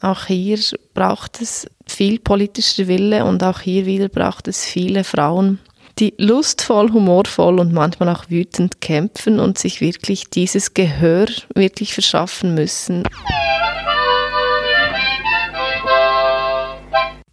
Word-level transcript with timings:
Auch 0.00 0.26
hier 0.26 0.58
braucht 0.94 1.42
es 1.42 1.66
viel 1.86 2.20
politischer 2.20 2.86
Wille 2.86 3.24
und 3.24 3.42
auch 3.42 3.60
hier 3.60 3.84
wieder 3.84 4.08
braucht 4.08 4.46
es 4.46 4.64
viele 4.64 5.02
Frauen, 5.02 5.58
die 5.98 6.14
lustvoll, 6.18 6.92
humorvoll 6.92 7.58
und 7.58 7.72
manchmal 7.72 8.08
auch 8.10 8.30
wütend 8.30 8.80
kämpfen 8.80 9.40
und 9.40 9.58
sich 9.58 9.80
wirklich 9.80 10.30
dieses 10.30 10.72
Gehör 10.74 11.26
wirklich 11.52 11.94
verschaffen 11.94 12.54
müssen. 12.54 13.02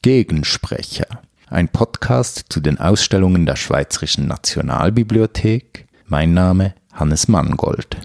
Gegensprecher. 0.01 1.05
Ein 1.47 1.69
Podcast 1.69 2.45
zu 2.49 2.59
den 2.61 2.79
Ausstellungen 2.79 3.45
der 3.45 3.55
Schweizerischen 3.57 4.27
Nationalbibliothek. 4.27 5.85
Mein 6.07 6.33
Name 6.33 6.73
Hannes 6.93 7.27
Mangold. 7.27 7.97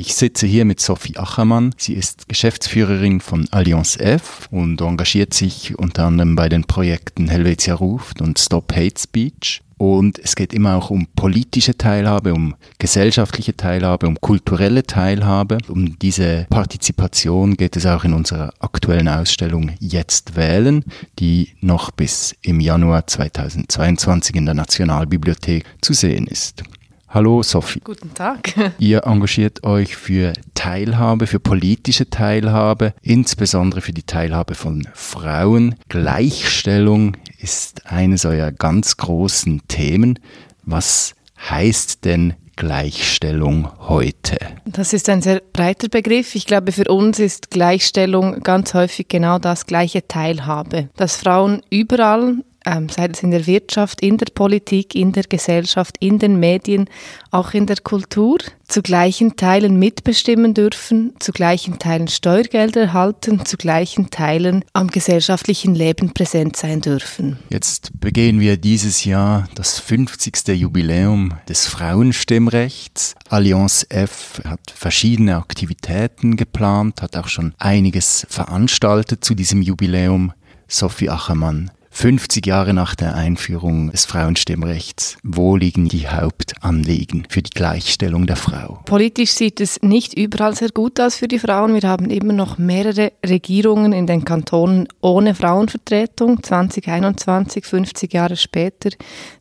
Ich 0.00 0.14
sitze 0.14 0.46
hier 0.46 0.64
mit 0.64 0.80
Sophie 0.80 1.18
Achermann. 1.18 1.74
Sie 1.76 1.92
ist 1.92 2.26
Geschäftsführerin 2.26 3.20
von 3.20 3.46
Allianz 3.50 3.98
F 3.98 4.48
und 4.50 4.80
engagiert 4.80 5.34
sich 5.34 5.78
unter 5.78 6.06
anderem 6.06 6.36
bei 6.36 6.48
den 6.48 6.64
Projekten 6.64 7.28
Helvetia 7.28 7.74
ruft 7.74 8.22
und 8.22 8.38
Stop 8.38 8.74
Hate 8.74 8.98
Speech. 8.98 9.60
Und 9.76 10.18
es 10.18 10.36
geht 10.36 10.54
immer 10.54 10.76
auch 10.76 10.88
um 10.88 11.06
politische 11.16 11.76
Teilhabe, 11.76 12.32
um 12.32 12.54
gesellschaftliche 12.78 13.54
Teilhabe, 13.54 14.06
um 14.06 14.18
kulturelle 14.18 14.84
Teilhabe. 14.84 15.58
Um 15.68 15.98
diese 15.98 16.46
Partizipation 16.48 17.58
geht 17.58 17.76
es 17.76 17.84
auch 17.84 18.04
in 18.04 18.14
unserer 18.14 18.54
aktuellen 18.58 19.08
Ausstellung 19.08 19.72
Jetzt 19.80 20.34
wählen, 20.34 20.82
die 21.18 21.50
noch 21.60 21.90
bis 21.90 22.34
im 22.40 22.60
Januar 22.60 23.06
2022 23.06 24.34
in 24.34 24.46
der 24.46 24.54
Nationalbibliothek 24.54 25.66
zu 25.82 25.92
sehen 25.92 26.26
ist. 26.26 26.64
Hallo 27.12 27.42
Sophie. 27.42 27.80
Guten 27.82 28.14
Tag. 28.14 28.54
Ihr 28.78 29.04
engagiert 29.04 29.64
euch 29.64 29.96
für 29.96 30.32
Teilhabe, 30.54 31.26
für 31.26 31.40
politische 31.40 32.08
Teilhabe, 32.08 32.94
insbesondere 33.02 33.80
für 33.80 33.92
die 33.92 34.04
Teilhabe 34.04 34.54
von 34.54 34.86
Frauen. 34.94 35.74
Gleichstellung 35.88 37.16
ist 37.40 37.90
eines 37.90 38.24
eurer 38.24 38.52
ganz 38.52 38.96
großen 38.96 39.62
Themen. 39.66 40.20
Was 40.64 41.16
heißt 41.48 42.04
denn 42.04 42.34
Gleichstellung 42.54 43.68
heute? 43.88 44.38
Das 44.64 44.92
ist 44.92 45.08
ein 45.08 45.20
sehr 45.20 45.42
breiter 45.52 45.88
Begriff. 45.88 46.36
Ich 46.36 46.46
glaube, 46.46 46.70
für 46.70 46.84
uns 46.84 47.18
ist 47.18 47.50
Gleichstellung 47.50 48.40
ganz 48.44 48.72
häufig 48.72 49.08
genau 49.08 49.40
das 49.40 49.66
gleiche 49.66 50.06
Teilhabe. 50.06 50.90
Dass 50.94 51.16
Frauen 51.16 51.62
überall 51.70 52.36
sei 52.64 53.08
es 53.12 53.22
in 53.22 53.30
der 53.30 53.46
Wirtschaft, 53.46 54.00
in 54.02 54.18
der 54.18 54.26
Politik, 54.34 54.94
in 54.94 55.12
der 55.12 55.24
Gesellschaft, 55.24 55.96
in 56.00 56.18
den 56.18 56.38
Medien, 56.38 56.88
auch 57.30 57.54
in 57.54 57.66
der 57.66 57.78
Kultur, 57.78 58.38
zu 58.68 58.82
gleichen 58.82 59.36
Teilen 59.36 59.78
mitbestimmen 59.78 60.54
dürfen, 60.54 61.14
zu 61.18 61.32
gleichen 61.32 61.78
Teilen 61.78 62.06
Steuergelder 62.08 62.82
erhalten, 62.82 63.44
zu 63.44 63.56
gleichen 63.56 64.10
Teilen 64.10 64.64
am 64.72 64.88
gesellschaftlichen 64.88 65.74
Leben 65.74 66.14
präsent 66.14 66.56
sein 66.56 66.80
dürfen. 66.80 67.38
Jetzt 67.50 67.98
begehen 67.98 68.38
wir 68.38 68.56
dieses 68.56 69.04
Jahr 69.04 69.48
das 69.54 69.80
50. 69.80 70.48
Jubiläum 70.48 71.34
des 71.48 71.66
Frauenstimmrechts. 71.66 73.14
Allianz 73.28 73.86
F 73.88 74.40
hat 74.44 74.72
verschiedene 74.72 75.36
Aktivitäten 75.36 76.36
geplant, 76.36 77.02
hat 77.02 77.16
auch 77.16 77.28
schon 77.28 77.54
einiges 77.58 78.26
veranstaltet 78.28 79.24
zu 79.24 79.34
diesem 79.34 79.62
Jubiläum. 79.62 80.32
Sophie 80.68 81.10
Achermann, 81.10 81.72
50 81.92 82.46
Jahre 82.46 82.72
nach 82.72 82.94
der 82.94 83.14
Einführung 83.14 83.90
des 83.90 84.06
Frauenstimmrechts, 84.06 85.18
wo 85.22 85.56
liegen 85.56 85.88
die 85.88 86.08
Hauptanliegen 86.08 87.26
für 87.28 87.42
die 87.42 87.50
Gleichstellung 87.50 88.26
der 88.26 88.36
Frau? 88.36 88.80
Politisch 88.86 89.32
sieht 89.32 89.60
es 89.60 89.82
nicht 89.82 90.14
überall 90.14 90.54
sehr 90.54 90.70
gut 90.70 90.98
aus 91.00 91.16
für 91.16 91.28
die 91.28 91.38
Frauen. 91.38 91.74
Wir 91.74 91.86
haben 91.88 92.08
immer 92.08 92.32
noch 92.32 92.56
mehrere 92.58 93.12
Regierungen 93.26 93.92
in 93.92 94.06
den 94.06 94.24
Kantonen 94.24 94.88
ohne 95.00 95.34
Frauenvertretung, 95.34 96.42
2021, 96.42 97.66
50 97.66 98.14
Jahre 98.14 98.36
später. 98.36 98.90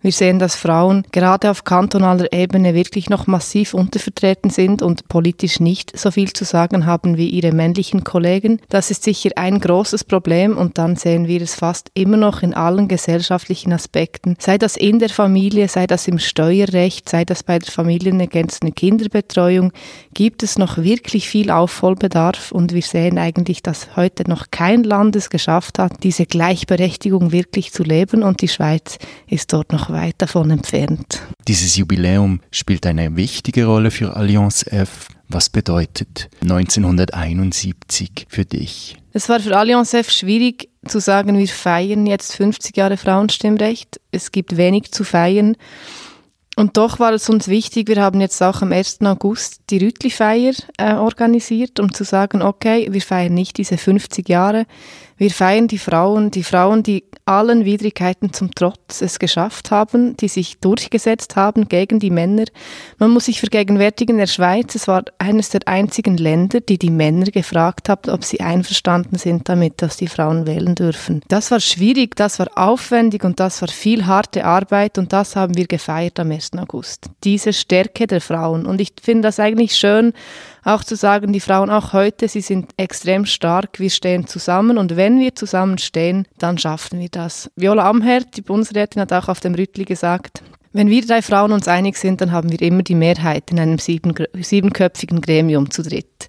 Wir 0.02 0.12
sehen, 0.12 0.40
dass 0.40 0.56
Frauen 0.56 1.04
gerade 1.12 1.52
auf 1.52 1.64
kantonaler 1.64 2.34
Ebene 2.34 2.74
wirklich 2.74 3.10
noch 3.10 3.28
massiv 3.28 3.74
untervertreten 3.74 4.50
sind 4.50 4.82
und 4.82 5.08
politisch 5.08 5.60
nicht 5.60 5.98
so 5.98 6.12
viel 6.12 6.34
zu 6.34 6.44
sagen 6.44 6.86
haben 6.86 7.16
wie 7.16 7.30
ihre 7.30 7.54
männlichen 7.54 8.04
Kollegen. 8.04 8.60
Das 8.70 8.92
ist 8.92 9.04
sicher 9.04 9.30
ein 9.36 9.60
großes 9.60 10.04
Problem 10.04 10.58
und 10.58 10.78
dann 10.78 10.96
sehen 10.96 11.28
wir 11.28 11.42
es 11.42 11.56
fast 11.56 11.92
immer 11.94 12.18
noch 12.18 12.39
in 12.44 12.54
allen 12.54 12.88
gesellschaftlichen 12.88 13.74
Aspekten, 13.74 14.36
sei 14.40 14.58
das 14.58 14.76
in 14.76 15.00
der 15.00 15.10
Familie, 15.10 15.68
sei 15.68 15.88
das 15.88 16.08
im 16.08 16.20
Steuerrecht, 16.20 17.10
sei 17.10 17.26
das 17.26 17.44
bei 17.44 17.60
der 17.60 17.72
familienergänzenden 17.72 18.76
Kinderbetreuung, 18.76 19.72
gibt 20.14 20.44
es 20.44 20.58
noch 20.58 20.78
wirklich 20.78 21.30
viel 21.30 21.52
Aufholbedarf 21.52 22.52
und 22.52 22.74
wir 22.74 22.82
sehen 22.82 23.18
eigentlich, 23.18 23.64
dass 23.64 23.96
heute 23.96 24.30
noch 24.30 24.52
kein 24.52 24.84
Land 24.84 25.16
es 25.16 25.30
geschafft 25.30 25.80
hat, 25.80 26.04
diese 26.04 26.26
Gleichberechtigung 26.26 27.32
wirklich 27.32 27.72
zu 27.72 27.84
leben 27.84 28.24
und 28.24 28.42
die 28.42 28.48
Schweiz 28.48 28.98
ist 29.28 29.54
dort 29.54 29.72
noch 29.72 29.90
weit 29.90 30.16
davon 30.18 30.52
entfernt. 30.52 31.22
Dieses 31.48 31.76
Jubiläum 31.78 32.42
spielt 32.52 32.86
eine 32.86 33.16
wichtige 33.16 33.66
Rolle 33.66 33.92
für 33.92 34.16
Allianz 34.16 34.66
F. 34.68 35.08
Was 35.28 35.50
bedeutet 35.50 36.30
1971 36.42 38.26
für 38.30 38.46
dich? 38.46 38.98
Es 39.14 39.30
war 39.30 39.40
für 39.40 39.58
Allianz 39.58 39.94
F 39.94 40.10
schwierig 40.10 40.69
zu 40.88 41.00
sagen, 41.00 41.38
wir 41.38 41.48
feiern 41.48 42.06
jetzt 42.06 42.36
50 42.36 42.76
Jahre 42.78 42.98
Frauenstimmrecht. 42.98 44.00
Es 44.12 44.32
gibt 44.32 44.58
wenig 44.58 44.92
zu 44.92 45.04
feiern. 45.04 45.56
Und 46.56 46.76
doch 46.76 47.00
war 47.00 47.14
es 47.14 47.30
uns 47.30 47.48
wichtig, 47.48 47.88
wir 47.88 48.02
haben 48.02 48.20
jetzt 48.20 48.42
auch 48.44 48.62
am 48.62 48.74
1. 48.74 49.00
August 49.04 49.62
die 49.70 49.78
Rütli-Feier 49.78 50.54
äh, 50.78 50.94
organisiert, 50.96 51.80
um 51.80 51.94
zu 51.94 52.04
sagen, 52.04 52.42
okay, 52.42 52.90
wir 52.92 53.02
feiern 53.02 53.34
nicht 53.34 53.58
diese 53.58 53.78
50 53.78 54.28
Jahre, 54.28 54.66
wir 55.20 55.32
feiern 55.32 55.68
die 55.68 55.78
Frauen, 55.78 56.32
die 56.32 56.44
Frauen, 56.44 56.82
die 56.82 57.04
allen 57.26 57.66
Widrigkeiten 57.66 58.32
zum 58.34 58.56
Trotz 58.56 59.02
es 59.02 59.20
geschafft 59.20 59.70
haben, 59.70 60.16
die 60.18 60.30
sich 60.30 60.60
durchgesetzt 60.60 61.36
haben 61.36 61.68
gegen 61.68 62.00
die 62.00 62.10
Männer. 62.10 62.46
Man 62.98 63.12
muss 63.12 63.26
sich 63.26 63.40
vergegenwärtigen, 63.42 64.18
der 64.18 64.28
Schweiz, 64.28 64.76
es 64.76 64.88
war 64.88 65.04
eines 65.20 65.50
der 65.50 65.68
einzigen 65.68 66.18
Länder, 66.18 66.62
die 66.62 66.80
die 66.80 66.90
Männer 66.90 67.26
gefragt 67.26 67.90
haben, 67.90 68.10
ob 68.10 68.24
sie 68.24 68.40
einverstanden 68.40 69.18
sind 69.18 69.50
damit, 69.50 69.82
dass 69.82 69.98
die 69.98 70.08
Frauen 70.08 70.48
wählen 70.48 70.74
dürfen. 70.74 71.22
Das 71.28 71.52
war 71.52 71.60
schwierig, 71.60 72.16
das 72.16 72.40
war 72.40 72.48
aufwendig 72.56 73.26
und 73.26 73.42
das 73.42 73.62
war 73.62 73.68
viel 73.68 74.06
harte 74.08 74.46
Arbeit 74.46 74.98
und 74.98 75.12
das 75.12 75.36
haben 75.36 75.56
wir 75.56 75.68
gefeiert 75.68 76.18
am 76.20 76.32
1. 76.32 76.54
August. 76.58 77.10
Diese 77.26 77.52
Stärke 77.52 78.08
der 78.08 78.22
Frauen. 78.22 78.66
Und 78.66 78.80
ich 78.80 78.94
finde 79.02 79.28
das 79.28 79.40
eigentlich 79.40 79.76
schön, 79.76 80.14
auch 80.64 80.84
zu 80.84 80.96
sagen, 80.96 81.34
die 81.34 81.40
Frauen 81.40 81.70
auch 81.70 81.94
heute, 81.94 82.28
sie 82.28 82.42
sind 82.42 82.72
extrem 82.78 83.26
stark, 83.26 83.80
wir 83.80 83.90
stehen 83.90 84.28
zusammen 84.28 84.78
und 84.78 84.96
wenn 84.96 85.20
wir 85.20 85.36
zusammen 85.36 85.78
stehen, 85.78 86.28
dann 86.38 86.58
schaffen 86.58 87.00
wir 87.00 87.10
das. 87.10 87.50
Viola 87.56 87.90
Amherd, 87.90 88.36
die 88.38 88.42
Bundesrätin, 88.42 89.02
hat 89.02 89.14
auch 89.14 89.30
auf 89.30 89.40
dem 89.40 89.56
Rüttli 89.56 89.86
gesagt, 89.86 90.42
wenn 90.72 90.90
wir 90.90 91.06
drei 91.06 91.22
Frauen 91.22 91.52
uns 91.52 91.68
einig 91.68 91.98
sind, 91.98 92.22
dann 92.22 92.32
haben 92.32 92.52
wir 92.52 92.62
immer 92.62 92.84
die 92.84 92.96
Mehrheit 92.96 93.50
in 93.52 93.60
einem 93.60 93.80
sieben, 93.80 94.14
siebenköpfigen 94.36 95.20
Gremium 95.20 95.72
zu 95.72 95.82
dritt. 95.82 96.28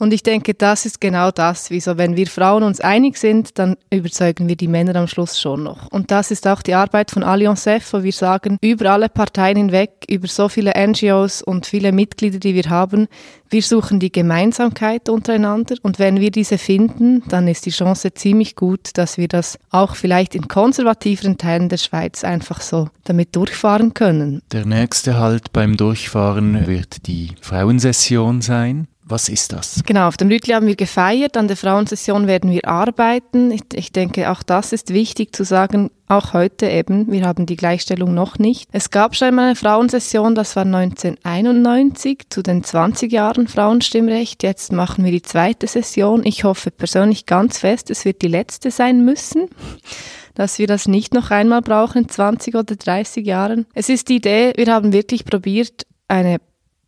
Und 0.00 0.14
ich 0.14 0.22
denke, 0.22 0.54
das 0.54 0.86
ist 0.86 0.98
genau 0.98 1.30
das, 1.30 1.68
wieso, 1.70 1.98
wenn 1.98 2.16
wir 2.16 2.26
Frauen 2.26 2.62
uns 2.62 2.80
einig 2.80 3.18
sind, 3.18 3.58
dann 3.58 3.76
überzeugen 3.90 4.48
wir 4.48 4.56
die 4.56 4.66
Männer 4.66 4.96
am 4.96 5.06
Schluss 5.06 5.38
schon 5.38 5.62
noch. 5.62 5.88
Und 5.90 6.10
das 6.10 6.30
ist 6.30 6.48
auch 6.48 6.62
die 6.62 6.72
Arbeit 6.72 7.10
von 7.10 7.22
Allianz 7.22 7.66
F, 7.66 7.92
wo 7.92 8.02
wir 8.02 8.12
sagen, 8.12 8.56
über 8.62 8.92
alle 8.92 9.10
Parteien 9.10 9.58
hinweg, 9.58 10.06
über 10.08 10.26
so 10.26 10.48
viele 10.48 10.72
NGOs 10.74 11.42
und 11.42 11.66
viele 11.66 11.92
Mitglieder, 11.92 12.38
die 12.38 12.54
wir 12.54 12.70
haben, 12.70 13.08
wir 13.50 13.62
suchen 13.62 14.00
die 14.00 14.10
Gemeinsamkeit 14.10 15.08
untereinander 15.08 15.74
und 15.82 15.98
wenn 15.98 16.18
wir 16.18 16.30
diese 16.30 16.56
finden, 16.56 17.22
dann 17.28 17.46
ist 17.48 17.66
die 17.66 17.70
Chance 17.70 18.14
ziemlich 18.14 18.54
gut, 18.54 18.90
dass 18.94 19.18
wir 19.18 19.28
das 19.28 19.58
auch 19.70 19.96
vielleicht 19.96 20.34
in 20.34 20.48
konservativeren 20.48 21.36
Teilen 21.36 21.68
der 21.68 21.76
Schweiz 21.76 22.24
einfach 22.24 22.60
so 22.60 22.88
damit 23.04 23.34
durchfahren 23.36 23.92
können. 23.92 24.40
Der 24.52 24.64
nächste 24.64 25.18
Halt 25.18 25.52
beim 25.52 25.76
Durchfahren 25.76 26.68
wird 26.68 27.08
die 27.08 27.32
Frauensession 27.40 28.40
sein. 28.40 28.86
Was 29.10 29.28
ist 29.28 29.52
das? 29.52 29.82
Genau, 29.84 30.06
auf 30.06 30.16
dem 30.16 30.28
Rütli 30.28 30.54
haben 30.54 30.66
wir 30.66 30.76
gefeiert, 30.76 31.36
an 31.36 31.48
der 31.48 31.56
Frauensession 31.56 32.26
werden 32.26 32.50
wir 32.50 32.68
arbeiten. 32.68 33.50
Ich, 33.50 33.62
ich, 33.74 33.92
denke, 33.92 34.30
auch 34.30 34.42
das 34.42 34.72
ist 34.72 34.92
wichtig 34.92 35.34
zu 35.34 35.44
sagen, 35.44 35.90
auch 36.06 36.32
heute 36.32 36.66
eben, 36.68 37.10
wir 37.10 37.26
haben 37.26 37.46
die 37.46 37.56
Gleichstellung 37.56 38.14
noch 38.14 38.38
nicht. 38.38 38.68
Es 38.72 38.90
gab 38.90 39.16
schon 39.16 39.28
einmal 39.28 39.46
eine 39.46 39.56
Frauensession, 39.56 40.34
das 40.34 40.54
war 40.54 40.64
1991 40.64 42.30
zu 42.30 42.42
den 42.42 42.62
20 42.62 43.10
Jahren 43.12 43.48
Frauenstimmrecht. 43.48 44.42
Jetzt 44.42 44.72
machen 44.72 45.04
wir 45.04 45.12
die 45.12 45.22
zweite 45.22 45.66
Session. 45.66 46.24
Ich 46.24 46.44
hoffe 46.44 46.70
persönlich 46.70 47.26
ganz 47.26 47.58
fest, 47.58 47.90
es 47.90 48.04
wird 48.04 48.22
die 48.22 48.28
letzte 48.28 48.70
sein 48.70 49.04
müssen 49.04 49.48
dass 50.34 50.58
wir 50.58 50.66
das 50.66 50.88
nicht 50.88 51.12
noch 51.12 51.30
einmal 51.30 51.60
brauchen 51.60 52.04
in 52.04 52.08
20 52.08 52.54
oder 52.54 52.74
30 52.74 53.26
Jahren. 53.26 53.66
Es 53.74 53.90
ist 53.90 54.08
die 54.08 54.16
Idee, 54.16 54.52
wir 54.56 54.72
haben 54.72 54.92
wirklich 54.92 55.26
probiert, 55.26 55.86
eine 56.08 56.38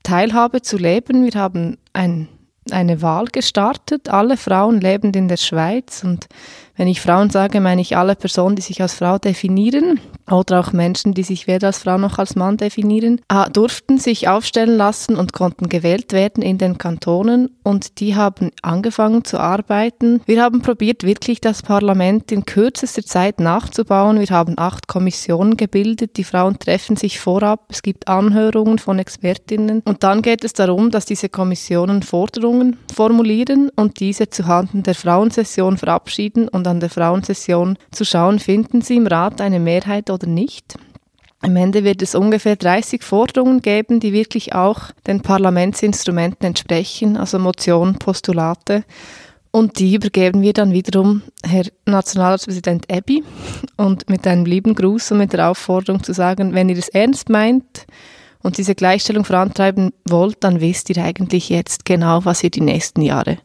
Teilhabe 0.02 0.62
zu 0.62 0.76
leben. 0.76 1.24
Wir 1.24 1.40
haben 1.40 1.78
ein, 1.92 2.28
eine 2.70 3.02
Wahl 3.02 3.26
gestartet. 3.26 4.08
Alle 4.08 4.36
Frauen 4.36 4.80
lebend 4.80 5.16
in 5.16 5.28
der 5.28 5.36
Schweiz 5.36 6.02
und 6.04 6.28
Wenn 6.76 6.88
ich 6.88 7.00
Frauen 7.00 7.30
sage, 7.30 7.60
meine 7.60 7.82
ich 7.82 7.96
alle 7.96 8.16
Personen, 8.16 8.56
die 8.56 8.62
sich 8.62 8.80
als 8.80 8.94
Frau 8.94 9.18
definieren 9.18 10.00
oder 10.30 10.60
auch 10.60 10.72
Menschen, 10.72 11.12
die 11.12 11.22
sich 11.22 11.46
weder 11.46 11.68
als 11.68 11.78
Frau 11.78 11.98
noch 11.98 12.18
als 12.18 12.34
Mann 12.34 12.56
definieren, 12.56 13.20
ah, 13.28 13.48
durften 13.48 13.98
sich 13.98 14.28
aufstellen 14.28 14.76
lassen 14.76 15.16
und 15.16 15.32
konnten 15.34 15.68
gewählt 15.68 16.12
werden 16.12 16.42
in 16.42 16.56
den 16.56 16.78
Kantonen 16.78 17.50
und 17.62 18.00
die 18.00 18.16
haben 18.16 18.50
angefangen 18.62 19.24
zu 19.24 19.38
arbeiten. 19.38 20.22
Wir 20.24 20.42
haben 20.42 20.62
probiert, 20.62 21.04
wirklich 21.04 21.40
das 21.40 21.62
Parlament 21.62 22.32
in 22.32 22.46
kürzester 22.46 23.04
Zeit 23.04 23.40
nachzubauen. 23.40 24.18
Wir 24.18 24.30
haben 24.30 24.54
acht 24.56 24.88
Kommissionen 24.88 25.56
gebildet. 25.56 26.16
Die 26.16 26.24
Frauen 26.24 26.58
treffen 26.58 26.96
sich 26.96 27.20
vorab. 27.20 27.66
Es 27.68 27.82
gibt 27.82 28.08
Anhörungen 28.08 28.78
von 28.78 28.98
Expertinnen. 28.98 29.82
Und 29.84 30.02
dann 30.02 30.22
geht 30.22 30.44
es 30.44 30.54
darum, 30.54 30.90
dass 30.90 31.04
diese 31.04 31.28
Kommissionen 31.28 32.02
Forderungen 32.02 32.78
formulieren 32.92 33.70
und 33.76 34.00
diese 34.00 34.30
zuhanden 34.30 34.82
der 34.82 34.94
Frauensession 34.94 35.76
verabschieden 35.76 36.48
und 36.48 36.61
an 36.66 36.80
der 36.80 36.90
Frauensession 36.90 37.78
zu 37.90 38.04
schauen, 38.04 38.38
finden 38.38 38.82
sie 38.82 38.96
im 38.96 39.06
Rat 39.06 39.40
eine 39.40 39.60
Mehrheit 39.60 40.10
oder 40.10 40.26
nicht. 40.26 40.76
Am 41.40 41.56
Ende 41.56 41.82
wird 41.82 42.02
es 42.02 42.14
ungefähr 42.14 42.54
30 42.54 43.02
Forderungen 43.02 43.62
geben, 43.62 43.98
die 43.98 44.12
wirklich 44.12 44.54
auch 44.54 44.92
den 45.08 45.22
Parlamentsinstrumenten 45.22 46.46
entsprechen, 46.46 47.16
also 47.16 47.40
Motionen, 47.40 47.98
Postulate. 47.98 48.84
Und 49.50 49.80
die 49.80 49.94
übergeben 49.94 50.40
wir 50.40 50.52
dann 50.52 50.72
wiederum 50.72 51.22
Herr 51.44 51.64
Nationalratspräsident 51.84 52.86
Ebbi 52.88 53.24
und 53.76 54.08
mit 54.08 54.26
einem 54.26 54.46
lieben 54.46 54.74
Gruß 54.74 55.12
und 55.12 55.18
mit 55.18 55.32
der 55.32 55.50
Aufforderung 55.50 56.02
zu 56.02 56.14
sagen, 56.14 56.54
wenn 56.54 56.68
ihr 56.68 56.78
es 56.78 56.88
ernst 56.88 57.28
meint 57.28 57.86
und 58.42 58.56
diese 58.56 58.76
Gleichstellung 58.76 59.24
vorantreiben 59.24 59.92
wollt, 60.08 60.42
dann 60.44 60.60
wisst 60.60 60.90
ihr 60.90 61.02
eigentlich 61.02 61.48
jetzt 61.48 61.84
genau, 61.84 62.24
was 62.24 62.42
ihr 62.44 62.50
die 62.50 62.60
nächsten 62.60 63.02
Jahre 63.02 63.38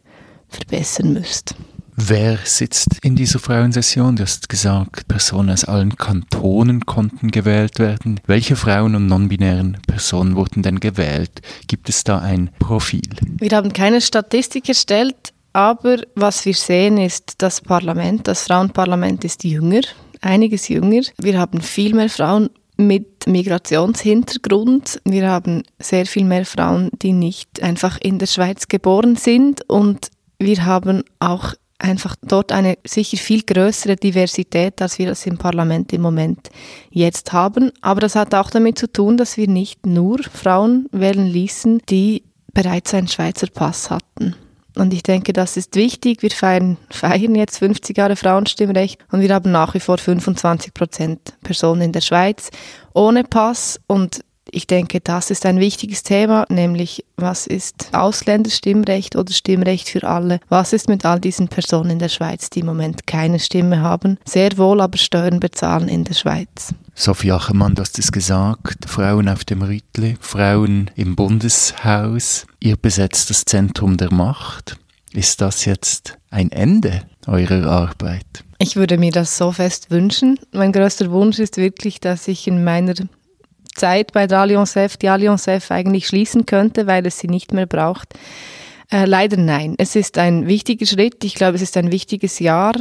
verbessern 0.48 1.12
müsst. 1.12 1.56
Wer 2.00 2.38
sitzt 2.44 2.98
in 3.02 3.16
dieser 3.16 3.40
Frauensession? 3.40 4.14
Du 4.14 4.22
hast 4.22 4.48
gesagt, 4.48 5.08
Personen 5.08 5.50
aus 5.50 5.64
allen 5.64 5.96
Kantonen 5.96 6.86
konnten 6.86 7.32
gewählt 7.32 7.80
werden. 7.80 8.20
Welche 8.24 8.54
Frauen 8.54 8.94
und 8.94 9.06
non-binären 9.06 9.78
Personen 9.84 10.36
wurden 10.36 10.62
denn 10.62 10.78
gewählt? 10.78 11.42
Gibt 11.66 11.88
es 11.88 12.04
da 12.04 12.20
ein 12.20 12.50
Profil? 12.60 13.02
Wir 13.40 13.50
haben 13.50 13.72
keine 13.72 14.00
Statistik 14.00 14.68
erstellt, 14.68 15.32
aber 15.52 15.96
was 16.14 16.44
wir 16.46 16.54
sehen 16.54 16.98
ist, 16.98 17.34
das 17.38 17.60
Parlament, 17.60 18.28
das 18.28 18.44
Frauenparlament 18.44 19.24
ist 19.24 19.42
jünger, 19.42 19.80
einiges 20.20 20.68
jünger. 20.68 21.02
Wir 21.18 21.36
haben 21.36 21.60
viel 21.60 21.94
mehr 21.94 22.08
Frauen 22.08 22.48
mit 22.76 23.26
Migrationshintergrund. 23.26 25.00
Wir 25.04 25.28
haben 25.28 25.64
sehr 25.80 26.06
viel 26.06 26.24
mehr 26.24 26.46
Frauen, 26.46 26.90
die 27.02 27.12
nicht 27.12 27.60
einfach 27.60 27.98
in 28.00 28.20
der 28.20 28.26
Schweiz 28.26 28.68
geboren 28.68 29.16
sind 29.16 29.68
und 29.68 30.12
wir 30.38 30.64
haben 30.64 31.02
auch 31.18 31.54
einfach 31.78 32.16
dort 32.22 32.52
eine 32.52 32.76
sicher 32.84 33.16
viel 33.16 33.42
größere 33.42 33.96
Diversität, 33.96 34.82
als 34.82 34.98
wir 34.98 35.06
das 35.06 35.26
im 35.26 35.38
Parlament 35.38 35.92
im 35.92 36.02
Moment 36.02 36.50
jetzt 36.90 37.32
haben. 37.32 37.72
Aber 37.80 38.00
das 38.00 38.16
hat 38.16 38.34
auch 38.34 38.50
damit 38.50 38.78
zu 38.78 38.90
tun, 38.90 39.16
dass 39.16 39.36
wir 39.36 39.48
nicht 39.48 39.86
nur 39.86 40.18
Frauen 40.22 40.88
wählen 40.92 41.26
ließen, 41.26 41.82
die 41.88 42.24
bereits 42.52 42.94
einen 42.94 43.08
Schweizer 43.08 43.46
Pass 43.46 43.90
hatten. 43.90 44.34
Und 44.76 44.94
ich 44.94 45.02
denke, 45.02 45.32
das 45.32 45.56
ist 45.56 45.74
wichtig. 45.74 46.22
Wir 46.22 46.30
feiern, 46.30 46.76
feiern 46.90 47.34
jetzt 47.34 47.58
50 47.58 47.96
Jahre 47.96 48.16
Frauenstimmrecht 48.16 49.00
und 49.10 49.20
wir 49.20 49.34
haben 49.34 49.50
nach 49.50 49.74
wie 49.74 49.80
vor 49.80 49.98
25 49.98 50.72
Prozent 50.72 51.34
Personen 51.42 51.82
in 51.82 51.92
der 51.92 52.00
Schweiz 52.00 52.50
ohne 52.94 53.24
Pass. 53.24 53.80
Und 53.88 54.20
ich 54.50 54.66
denke, 54.66 55.00
das 55.00 55.30
ist 55.30 55.46
ein 55.46 55.60
wichtiges 55.60 56.02
Thema, 56.02 56.46
nämlich 56.48 57.04
was 57.16 57.46
ist 57.46 57.88
Ausländerstimmrecht 57.92 59.16
oder 59.16 59.32
Stimmrecht 59.32 59.88
für 59.88 60.04
alle? 60.04 60.40
Was 60.48 60.72
ist 60.72 60.88
mit 60.88 61.04
all 61.04 61.20
diesen 61.20 61.48
Personen 61.48 61.90
in 61.90 61.98
der 61.98 62.08
Schweiz, 62.08 62.50
die 62.50 62.60
im 62.60 62.66
Moment 62.66 63.06
keine 63.06 63.38
Stimme 63.38 63.80
haben, 63.80 64.18
sehr 64.24 64.56
wohl 64.56 64.80
aber 64.80 64.98
Steuern 64.98 65.40
bezahlen 65.40 65.88
in 65.88 66.04
der 66.04 66.14
Schweiz? 66.14 66.74
Sophie 66.94 67.32
Achemann, 67.32 67.74
du 67.74 67.82
hast 67.82 67.98
es 67.98 68.10
gesagt, 68.10 68.88
Frauen 68.88 69.28
auf 69.28 69.44
dem 69.44 69.62
Rütli, 69.62 70.16
Frauen 70.20 70.90
im 70.96 71.14
Bundeshaus, 71.14 72.46
ihr 72.60 72.76
besetzt 72.76 73.30
das 73.30 73.44
Zentrum 73.44 73.96
der 73.96 74.12
Macht. 74.12 74.76
Ist 75.12 75.40
das 75.40 75.64
jetzt 75.64 76.18
ein 76.30 76.50
Ende 76.52 77.02
eurer 77.26 77.66
Arbeit? 77.70 78.44
Ich 78.58 78.74
würde 78.74 78.98
mir 78.98 79.12
das 79.12 79.38
so 79.38 79.52
fest 79.52 79.90
wünschen. 79.90 80.40
Mein 80.52 80.72
größter 80.72 81.10
Wunsch 81.12 81.38
ist 81.38 81.56
wirklich, 81.56 82.00
dass 82.00 82.26
ich 82.26 82.48
in 82.48 82.64
meiner 82.64 82.94
Zeit 83.78 84.12
bei 84.12 84.26
der 84.26 84.40
Allianz 84.40 84.76
F 84.76 84.96
die 84.96 85.08
Allianz 85.08 85.46
F 85.46 85.70
eigentlich 85.70 86.06
schließen 86.06 86.46
könnte, 86.46 86.86
weil 86.86 87.06
es 87.06 87.18
sie 87.18 87.28
nicht 87.28 87.52
mehr 87.52 87.66
braucht. 87.66 88.14
Äh, 88.90 89.04
leider 89.04 89.36
nein. 89.36 89.74
Es 89.78 89.96
ist 89.96 90.18
ein 90.18 90.46
wichtiger 90.46 90.86
Schritt. 90.86 91.24
Ich 91.24 91.34
glaube, 91.34 91.56
es 91.56 91.62
ist 91.62 91.76
ein 91.76 91.92
wichtiges 91.92 92.38
Jahr. 92.38 92.74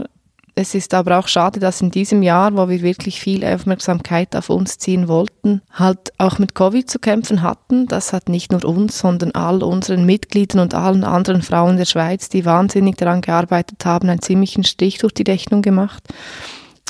Es 0.60 0.74
ist 0.74 0.96
aber 0.96 1.20
auch 1.20 1.28
schade, 1.28 1.60
dass 1.60 1.82
in 1.82 1.92
diesem 1.92 2.24
Jahr, 2.24 2.58
wo 2.58 2.68
wir 2.68 2.82
wirklich 2.82 3.20
viel 3.20 3.46
Aufmerksamkeit 3.46 4.36
auf 4.36 4.50
uns 4.50 4.80
ziehen 4.80 5.08
wollten, 5.08 5.62
halt 5.72 6.12
auch 6.18 6.40
mit 6.40 6.56
Covid 6.56 6.90
zu 6.90 6.98
kämpfen 6.98 7.44
hatten. 7.44 7.86
Das 7.86 8.12
hat 8.12 8.28
nicht 8.28 8.52
nur 8.52 8.66
uns, 8.66 8.98
sondern 8.98 9.34
all 9.34 9.62
unseren 9.62 10.04
Mitgliedern 10.04 10.62
und 10.62 10.74
allen 10.74 11.04
anderen 11.04 11.44
Frauen 11.44 11.78
der 11.78 11.86
Schweiz, 11.86 12.30
die 12.30 12.44
wahnsinnig 12.44 12.96
daran 12.96 13.22
gearbeitet 13.22 13.86
haben, 13.86 14.10
einen 14.10 14.24
ziemlichen 14.24 14.64
Strich 14.64 14.98
durch 14.98 15.14
die 15.14 15.30
Rechnung 15.30 15.62
gemacht 15.62 16.04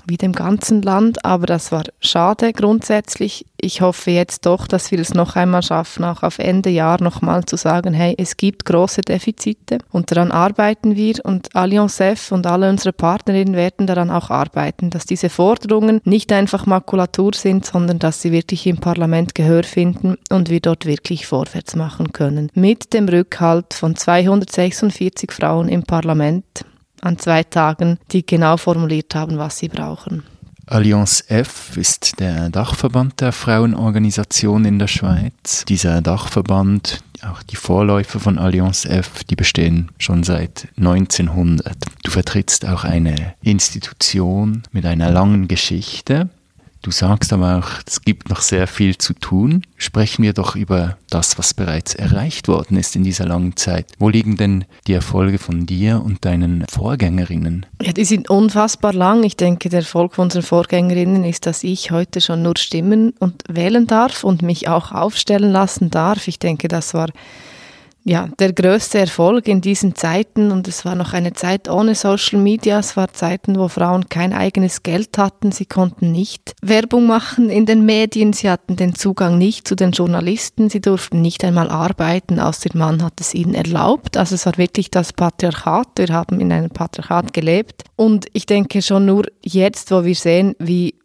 wie 0.07 0.17
dem 0.17 0.31
ganzen 0.31 0.81
Land, 0.81 1.23
aber 1.25 1.45
das 1.45 1.71
war 1.71 1.83
schade 1.99 2.53
grundsätzlich. 2.53 3.45
Ich 3.59 3.81
hoffe 3.81 4.11
jetzt 4.11 4.45
doch, 4.45 4.67
dass 4.67 4.91
wir 4.91 4.99
es 4.99 5.13
noch 5.13 5.35
einmal 5.35 5.63
schaffen, 5.63 6.03
auch 6.03 6.23
auf 6.23 6.39
Ende 6.39 6.69
Jahr 6.69 7.01
nochmal 7.01 7.45
zu 7.45 7.57
sagen, 7.57 7.93
hey, 7.93 8.15
es 8.17 8.37
gibt 8.37 8.65
große 8.65 9.01
Defizite 9.01 9.79
und 9.91 10.11
daran 10.11 10.31
arbeiten 10.31 10.95
wir 10.95 11.15
und 11.23 11.55
Allianz 11.55 11.99
F 11.99 12.31
und 12.31 12.45
alle 12.47 12.69
unsere 12.69 12.93
Partnerinnen 12.93 13.55
werden 13.55 13.87
daran 13.87 14.11
auch 14.11 14.29
arbeiten, 14.29 14.89
dass 14.89 15.05
diese 15.05 15.29
Forderungen 15.29 16.01
nicht 16.03 16.31
einfach 16.31 16.65
Makulatur 16.65 17.33
sind, 17.33 17.65
sondern 17.65 17.99
dass 17.99 18.21
sie 18.21 18.31
wirklich 18.31 18.67
im 18.67 18.77
Parlament 18.77 19.35
Gehör 19.35 19.63
finden 19.63 20.17
und 20.29 20.49
wir 20.49 20.59
dort 20.59 20.85
wirklich 20.85 21.25
vorwärts 21.25 21.75
machen 21.75 22.13
können. 22.13 22.49
Mit 22.53 22.93
dem 22.93 23.09
Rückhalt 23.09 23.73
von 23.73 23.95
246 23.95 25.31
Frauen 25.31 25.67
im 25.67 25.83
Parlament 25.83 26.65
an 27.07 27.17
zwei 27.17 27.43
Tagen, 27.43 27.97
die 28.11 28.25
genau 28.25 28.57
formuliert 28.57 29.15
haben, 29.15 29.37
was 29.37 29.57
sie 29.57 29.69
brauchen. 29.69 30.23
Allianz 30.69 31.23
F 31.29 31.77
ist 31.77 32.19
der 32.19 32.49
Dachverband 32.49 33.21
der 33.21 33.31
Frauenorganisationen 33.31 34.65
in 34.65 34.79
der 34.79 34.87
Schweiz. 34.87 35.63
Dieser 35.65 36.01
Dachverband, 36.01 36.99
auch 37.21 37.41
die 37.41 37.55
Vorläufer 37.55 38.19
von 38.19 38.37
Allianz 38.37 38.83
F, 38.83 39.23
die 39.23 39.37
bestehen 39.37 39.89
schon 39.97 40.23
seit 40.23 40.67
1900. 40.77 41.73
Du 42.03 42.11
vertrittst 42.11 42.67
auch 42.67 42.83
eine 42.83 43.15
Institution 43.41 44.63
mit 44.73 44.85
einer 44.85 45.09
langen 45.09 45.47
Geschichte. 45.47 46.29
Du 46.87 46.91
sagst 46.91 47.33
aber 47.33 47.57
auch, 47.57 47.69
es 47.85 48.03
gibt 48.03 48.29
noch 48.29 48.39
sehr 48.39 48.65
viel 48.65 48.97
zu 48.97 49.13
tun. 49.13 49.63
Sprechen 49.75 50.23
wir 50.23 50.31
doch 50.31 50.55
über 50.55 50.97
das, 51.09 51.37
was 51.37 51.53
bereits 51.53 51.93
erreicht 51.93 52.47
worden 52.47 52.77
ist 52.77 52.95
in 52.95 53.03
dieser 53.03 53.25
langen 53.25 53.57
Zeit. 53.57 53.91
Wo 53.99 54.07
liegen 54.07 54.37
denn 54.37 54.63
die 54.87 54.93
Erfolge 54.93 55.37
von 55.37 55.65
dir 55.65 56.01
und 56.01 56.23
deinen 56.23 56.63
Vorgängerinnen? 56.69 57.65
Ja, 57.81 57.91
die 57.91 58.05
sind 58.05 58.29
unfassbar 58.29 58.93
lang. 58.93 59.25
Ich 59.25 59.35
denke, 59.35 59.67
der 59.67 59.81
Erfolg 59.81 60.15
von 60.15 60.27
unseren 60.27 60.43
Vorgängerinnen 60.43 61.25
ist, 61.25 61.45
dass 61.45 61.65
ich 61.65 61.91
heute 61.91 62.21
schon 62.21 62.41
nur 62.41 62.53
stimmen 62.57 63.13
und 63.19 63.43
wählen 63.49 63.85
darf 63.85 64.23
und 64.23 64.41
mich 64.41 64.69
auch 64.69 64.93
aufstellen 64.93 65.51
lassen 65.51 65.89
darf. 65.89 66.29
Ich 66.29 66.39
denke, 66.39 66.69
das 66.69 66.93
war 66.93 67.09
ja, 68.07 68.29
der 68.39 68.53
größte 68.53 68.99
Erfolg 68.99 69.49
in 69.49 69.59
diesen 69.59 69.93
Zeiten 69.93 70.53
und 70.53 70.69
es 70.69 70.85
war 70.85 70.95
noch 70.95 71.11
eine 71.11 71.33
Zeit 71.33 71.69
ohne 71.69 71.93
Social 71.93 72.39
Media, 72.39 72.79
es 72.79 72.95
war 72.95 73.11
Zeiten, 73.11 73.59
wo 73.59 73.67
Frauen 73.67 74.07
kein 74.07 74.31
eigenes 74.31 74.81
Geld 74.81 75.17
hatten, 75.17 75.51
sie 75.51 75.65
konnten 75.65 76.13
nicht 76.13 76.55
Werbung 76.61 77.05
machen 77.05 77.49
in 77.49 77.65
den 77.65 77.85
Medien, 77.85 78.31
sie 78.31 78.49
hatten 78.49 78.77
den 78.77 78.95
Zugang 78.95 79.37
nicht 79.37 79.67
zu 79.67 79.75
den 79.75 79.91
Journalisten, 79.91 80.69
sie 80.69 80.79
durften 80.79 81.21
nicht 81.21 81.43
einmal 81.43 81.69
arbeiten, 81.69 82.39
außer 82.39 82.69
der 82.69 82.79
Mann 82.79 83.03
hat 83.03 83.19
es 83.19 83.33
ihnen 83.33 83.53
erlaubt. 83.53 84.15
Also 84.15 84.35
es 84.35 84.45
war 84.45 84.57
wirklich 84.57 84.89
das 84.89 85.11
Patriarchat, 85.11 85.89
wir 85.97 86.07
haben 86.07 86.39
in 86.39 86.53
einem 86.53 86.69
Patriarchat 86.69 87.33
gelebt 87.33 87.83
und 87.97 88.27
ich 88.31 88.45
denke 88.45 88.81
schon 88.81 89.05
nur 89.05 89.25
jetzt, 89.43 89.91
wo 89.91 90.05
wir 90.05 90.15
sehen, 90.15 90.55
wie 90.59 90.95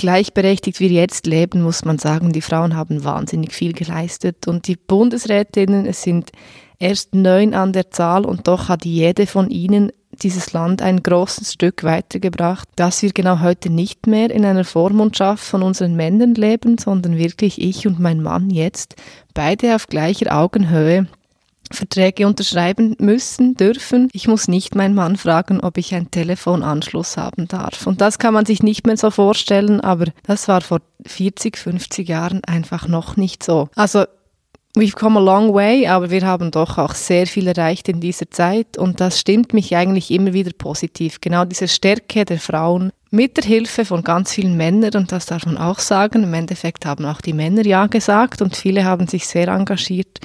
gleichberechtigt 0.00 0.80
wir 0.80 0.88
jetzt 0.88 1.26
leben, 1.26 1.60
muss 1.60 1.84
man 1.84 1.98
sagen, 1.98 2.32
die 2.32 2.40
Frauen 2.40 2.74
haben 2.74 3.04
wahnsinnig 3.04 3.52
viel 3.52 3.74
geleistet. 3.74 4.48
Und 4.48 4.66
die 4.66 4.76
Bundesrätinnen, 4.76 5.84
es 5.84 6.02
sind 6.02 6.30
erst 6.78 7.14
neun 7.14 7.52
an 7.52 7.74
der 7.74 7.90
Zahl 7.90 8.24
und 8.24 8.48
doch 8.48 8.70
hat 8.70 8.86
jede 8.86 9.26
von 9.26 9.50
ihnen 9.50 9.92
dieses 10.22 10.54
Land 10.54 10.80
ein 10.80 11.02
großes 11.02 11.52
Stück 11.52 11.84
weitergebracht, 11.84 12.66
dass 12.76 13.02
wir 13.02 13.12
genau 13.12 13.40
heute 13.40 13.68
nicht 13.68 14.06
mehr 14.06 14.30
in 14.30 14.46
einer 14.46 14.64
Vormundschaft 14.64 15.44
von 15.44 15.62
unseren 15.62 15.96
Männern 15.96 16.34
leben, 16.34 16.78
sondern 16.78 17.18
wirklich 17.18 17.60
ich 17.60 17.86
und 17.86 18.00
mein 18.00 18.22
Mann 18.22 18.48
jetzt 18.48 18.96
beide 19.34 19.74
auf 19.74 19.86
gleicher 19.86 20.34
Augenhöhe 20.34 21.08
Verträge 21.70 22.26
unterschreiben 22.26 22.96
müssen, 22.98 23.54
dürfen. 23.54 24.08
Ich 24.12 24.28
muss 24.28 24.48
nicht 24.48 24.74
meinen 24.74 24.94
Mann 24.94 25.16
fragen, 25.16 25.60
ob 25.60 25.78
ich 25.78 25.94
einen 25.94 26.10
Telefonanschluss 26.10 27.16
haben 27.16 27.48
darf. 27.48 27.86
Und 27.86 28.00
das 28.00 28.18
kann 28.18 28.34
man 28.34 28.46
sich 28.46 28.62
nicht 28.62 28.86
mehr 28.86 28.96
so 28.96 29.10
vorstellen, 29.10 29.80
aber 29.80 30.06
das 30.24 30.48
war 30.48 30.60
vor 30.60 30.80
40, 31.06 31.56
50 31.56 32.08
Jahren 32.08 32.42
einfach 32.44 32.88
noch 32.88 33.16
nicht 33.16 33.42
so. 33.42 33.68
Also 33.76 34.04
we've 34.76 34.94
come 34.94 35.18
a 35.18 35.22
long 35.22 35.52
way, 35.52 35.86
aber 35.86 36.10
wir 36.10 36.22
haben 36.26 36.50
doch 36.50 36.78
auch 36.78 36.94
sehr 36.94 37.26
viel 37.26 37.46
erreicht 37.46 37.88
in 37.88 38.00
dieser 38.00 38.30
Zeit 38.30 38.78
und 38.78 39.00
das 39.00 39.18
stimmt 39.18 39.52
mich 39.52 39.74
eigentlich 39.76 40.10
immer 40.10 40.32
wieder 40.32 40.52
positiv. 40.56 41.20
Genau 41.20 41.44
diese 41.44 41.68
Stärke 41.68 42.24
der 42.24 42.38
Frauen 42.38 42.92
mit 43.10 43.36
der 43.36 43.44
Hilfe 43.44 43.84
von 43.84 44.04
ganz 44.04 44.32
vielen 44.32 44.56
Männern 44.56 44.94
und 44.94 45.12
das 45.12 45.26
darf 45.26 45.44
man 45.44 45.58
auch 45.58 45.80
sagen. 45.80 46.22
Im 46.22 46.34
Endeffekt 46.34 46.86
haben 46.86 47.04
auch 47.04 47.20
die 47.20 47.32
Männer 47.32 47.64
ja 47.66 47.86
gesagt 47.86 48.40
und 48.42 48.56
viele 48.56 48.84
haben 48.84 49.08
sich 49.08 49.26
sehr 49.26 49.48
engagiert. 49.48 50.20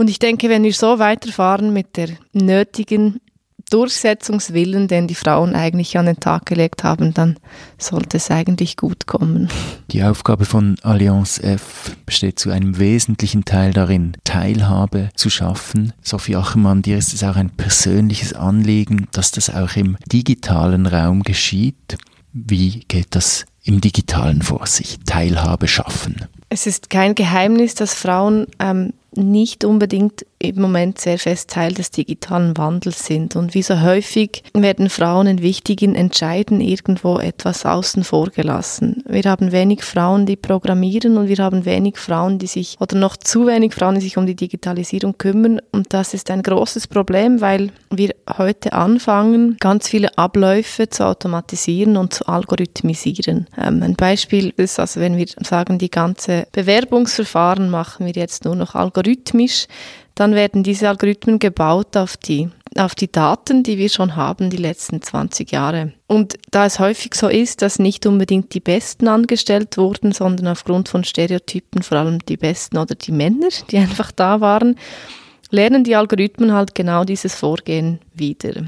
Und 0.00 0.08
ich 0.08 0.18
denke, 0.18 0.48
wenn 0.48 0.62
wir 0.62 0.72
so 0.72 0.98
weiterfahren 0.98 1.74
mit 1.74 1.98
der 1.98 2.08
nötigen 2.32 3.20
Durchsetzungswillen, 3.68 4.88
den 4.88 5.06
die 5.06 5.14
Frauen 5.14 5.54
eigentlich 5.54 5.98
an 5.98 6.06
den 6.06 6.18
Tag 6.18 6.46
gelegt 6.46 6.84
haben, 6.84 7.12
dann 7.12 7.36
sollte 7.76 8.16
es 8.16 8.30
eigentlich 8.30 8.78
gut 8.78 9.06
kommen. 9.06 9.50
Die 9.90 10.02
Aufgabe 10.02 10.46
von 10.46 10.76
Allianz 10.80 11.38
F 11.38 11.94
besteht 12.06 12.38
zu 12.38 12.48
einem 12.48 12.78
wesentlichen 12.78 13.44
Teil 13.44 13.74
darin, 13.74 14.16
Teilhabe 14.24 15.10
zu 15.16 15.28
schaffen. 15.28 15.92
Sophie 16.00 16.36
Achermann, 16.36 16.80
dir 16.80 16.96
ist 16.96 17.12
es 17.12 17.22
auch 17.22 17.36
ein 17.36 17.50
persönliches 17.50 18.32
Anliegen, 18.32 19.06
dass 19.12 19.32
das 19.32 19.54
auch 19.54 19.76
im 19.76 19.98
digitalen 20.10 20.86
Raum 20.86 21.24
geschieht. 21.24 21.98
Wie 22.32 22.86
geht 22.88 23.08
das 23.10 23.44
im 23.64 23.82
digitalen 23.82 24.40
vor 24.40 24.66
sich? 24.66 24.98
Teilhabe 25.04 25.68
schaffen. 25.68 26.24
Es 26.48 26.66
ist 26.66 26.88
kein 26.88 27.14
Geheimnis, 27.14 27.74
dass 27.74 27.92
Frauen 27.92 28.46
ähm, 28.58 28.94
nicht 29.14 29.64
unbedingt 29.64 30.26
im 30.42 30.60
Moment 30.60 30.98
sehr 30.98 31.18
fest 31.18 31.50
Teil 31.50 31.74
des 31.74 31.90
digitalen 31.90 32.56
Wandels 32.56 33.04
sind. 33.04 33.36
Und 33.36 33.54
wie 33.54 33.62
so 33.62 33.82
häufig 33.82 34.42
werden 34.54 34.88
Frauen 34.88 35.26
in 35.26 35.42
wichtigen 35.42 35.94
Entscheiden 35.94 36.62
irgendwo 36.62 37.18
etwas 37.18 37.66
außen 37.66 38.04
vor 38.04 38.30
gelassen. 38.30 39.04
Wir 39.06 39.24
haben 39.24 39.52
wenig 39.52 39.84
Frauen, 39.84 40.24
die 40.24 40.36
programmieren 40.36 41.18
und 41.18 41.28
wir 41.28 41.36
haben 41.38 41.66
wenig 41.66 41.98
Frauen, 41.98 42.38
die 42.38 42.46
sich, 42.46 42.76
oder 42.80 42.96
noch 42.96 43.18
zu 43.18 43.46
wenig 43.46 43.74
Frauen, 43.74 43.96
die 43.96 44.00
sich 44.00 44.16
um 44.16 44.24
die 44.24 44.34
Digitalisierung 44.34 45.18
kümmern. 45.18 45.60
Und 45.72 45.92
das 45.92 46.14
ist 46.14 46.30
ein 46.30 46.42
großes 46.42 46.88
Problem, 46.88 47.42
weil 47.42 47.70
wir 47.90 48.14
heute 48.38 48.72
anfangen, 48.72 49.58
ganz 49.60 49.88
viele 49.88 50.16
Abläufe 50.16 50.88
zu 50.88 51.04
automatisieren 51.04 51.98
und 51.98 52.14
zu 52.14 52.26
algorithmisieren. 52.26 53.46
Ähm, 53.58 53.82
ein 53.82 53.94
Beispiel 53.94 54.54
ist, 54.56 54.80
also 54.80 55.00
wenn 55.00 55.18
wir 55.18 55.26
sagen, 55.42 55.78
die 55.78 55.90
ganze 55.90 56.46
Bewerbungsverfahren 56.52 57.68
machen 57.68 58.06
wir 58.06 58.12
jetzt 58.14 58.46
nur 58.46 58.56
noch 58.56 58.74
algorithmisch, 58.74 59.66
dann 60.20 60.34
werden 60.34 60.62
diese 60.62 60.86
Algorithmen 60.86 61.38
gebaut 61.38 61.96
auf 61.96 62.18
die, 62.18 62.50
auf 62.76 62.94
die 62.94 63.10
Daten, 63.10 63.62
die 63.62 63.78
wir 63.78 63.88
schon 63.88 64.16
haben, 64.16 64.50
die 64.50 64.58
letzten 64.58 65.00
20 65.00 65.50
Jahre. 65.50 65.94
Und 66.08 66.34
da 66.50 66.66
es 66.66 66.78
häufig 66.78 67.14
so 67.14 67.28
ist, 67.28 67.62
dass 67.62 67.78
nicht 67.78 68.04
unbedingt 68.04 68.52
die 68.52 68.60
Besten 68.60 69.08
angestellt 69.08 69.78
wurden, 69.78 70.12
sondern 70.12 70.48
aufgrund 70.48 70.90
von 70.90 71.04
Stereotypen 71.04 71.82
vor 71.82 71.96
allem 71.96 72.18
die 72.18 72.36
Besten 72.36 72.76
oder 72.76 72.94
die 72.96 73.12
Männer, 73.12 73.48
die 73.70 73.78
einfach 73.78 74.12
da 74.12 74.42
waren, 74.42 74.76
lernen 75.50 75.84
die 75.84 75.96
Algorithmen 75.96 76.52
halt 76.52 76.74
genau 76.74 77.04
dieses 77.04 77.34
Vorgehen 77.34 77.98
wieder. 78.12 78.62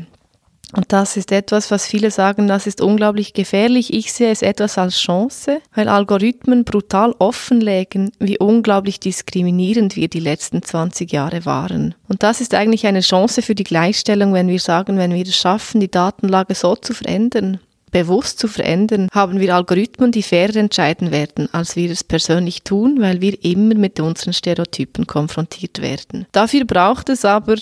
Und 0.75 0.93
das 0.93 1.17
ist 1.17 1.33
etwas, 1.33 1.71
was 1.71 1.87
viele 1.87 2.11
sagen, 2.11 2.49
das 2.49 2.67
ist 2.67 2.81
unglaublich 2.81 3.35
gefährlich. 3.35 3.93
Ich 3.93 4.12
sehe 4.12 4.31
es 4.31 4.43
etwas 4.43 4.79
als 4.79 4.99
Chance, 4.99 5.61
weil 5.75 5.88
Algorithmen 5.88 6.64
brutal 6.64 7.14
offenlegen, 7.19 8.11
wie 8.19 8.38
unglaublich 8.38 8.99
diskriminierend 8.99 9.97
wir 9.97 10.09
die 10.09 10.21
letzten 10.21 10.62
20 10.62 11.12
Jahre 11.12 11.45
waren. 11.45 11.95
Und 12.09 12.23
das 12.23 12.41
ist 12.41 12.55
eigentlich 12.55 12.87
eine 12.87 13.00
Chance 13.00 13.43
für 13.43 13.55
die 13.55 13.64
Gleichstellung, 13.64 14.33
wenn 14.33 14.49
wir 14.49 14.61
sagen, 14.61 14.97
wenn 14.97 15.12
wir 15.12 15.23
es 15.23 15.37
schaffen, 15.37 15.81
die 15.81 15.91
Datenlage 15.91 16.55
so 16.55 16.75
zu 16.75 16.95
verändern, 16.95 17.61
bewusst 17.91 18.38
zu 18.38 18.49
verändern, 18.49 19.09
haben 19.12 19.38
wir 19.38 19.55
Algorithmen, 19.55 20.11
die 20.11 20.23
fairer 20.23 20.57
entscheiden 20.57 21.11
werden, 21.11 21.49
als 21.52 21.76
wir 21.76 21.91
es 21.91 22.02
persönlich 22.02 22.62
tun, 22.62 23.00
weil 23.00 23.21
wir 23.21 23.45
immer 23.45 23.75
mit 23.75 24.00
unseren 24.00 24.33
Stereotypen 24.33 25.07
konfrontiert 25.07 25.83
werden. 25.83 26.26
Dafür 26.33 26.64
braucht 26.64 27.11
es 27.11 27.26
aber 27.26 27.57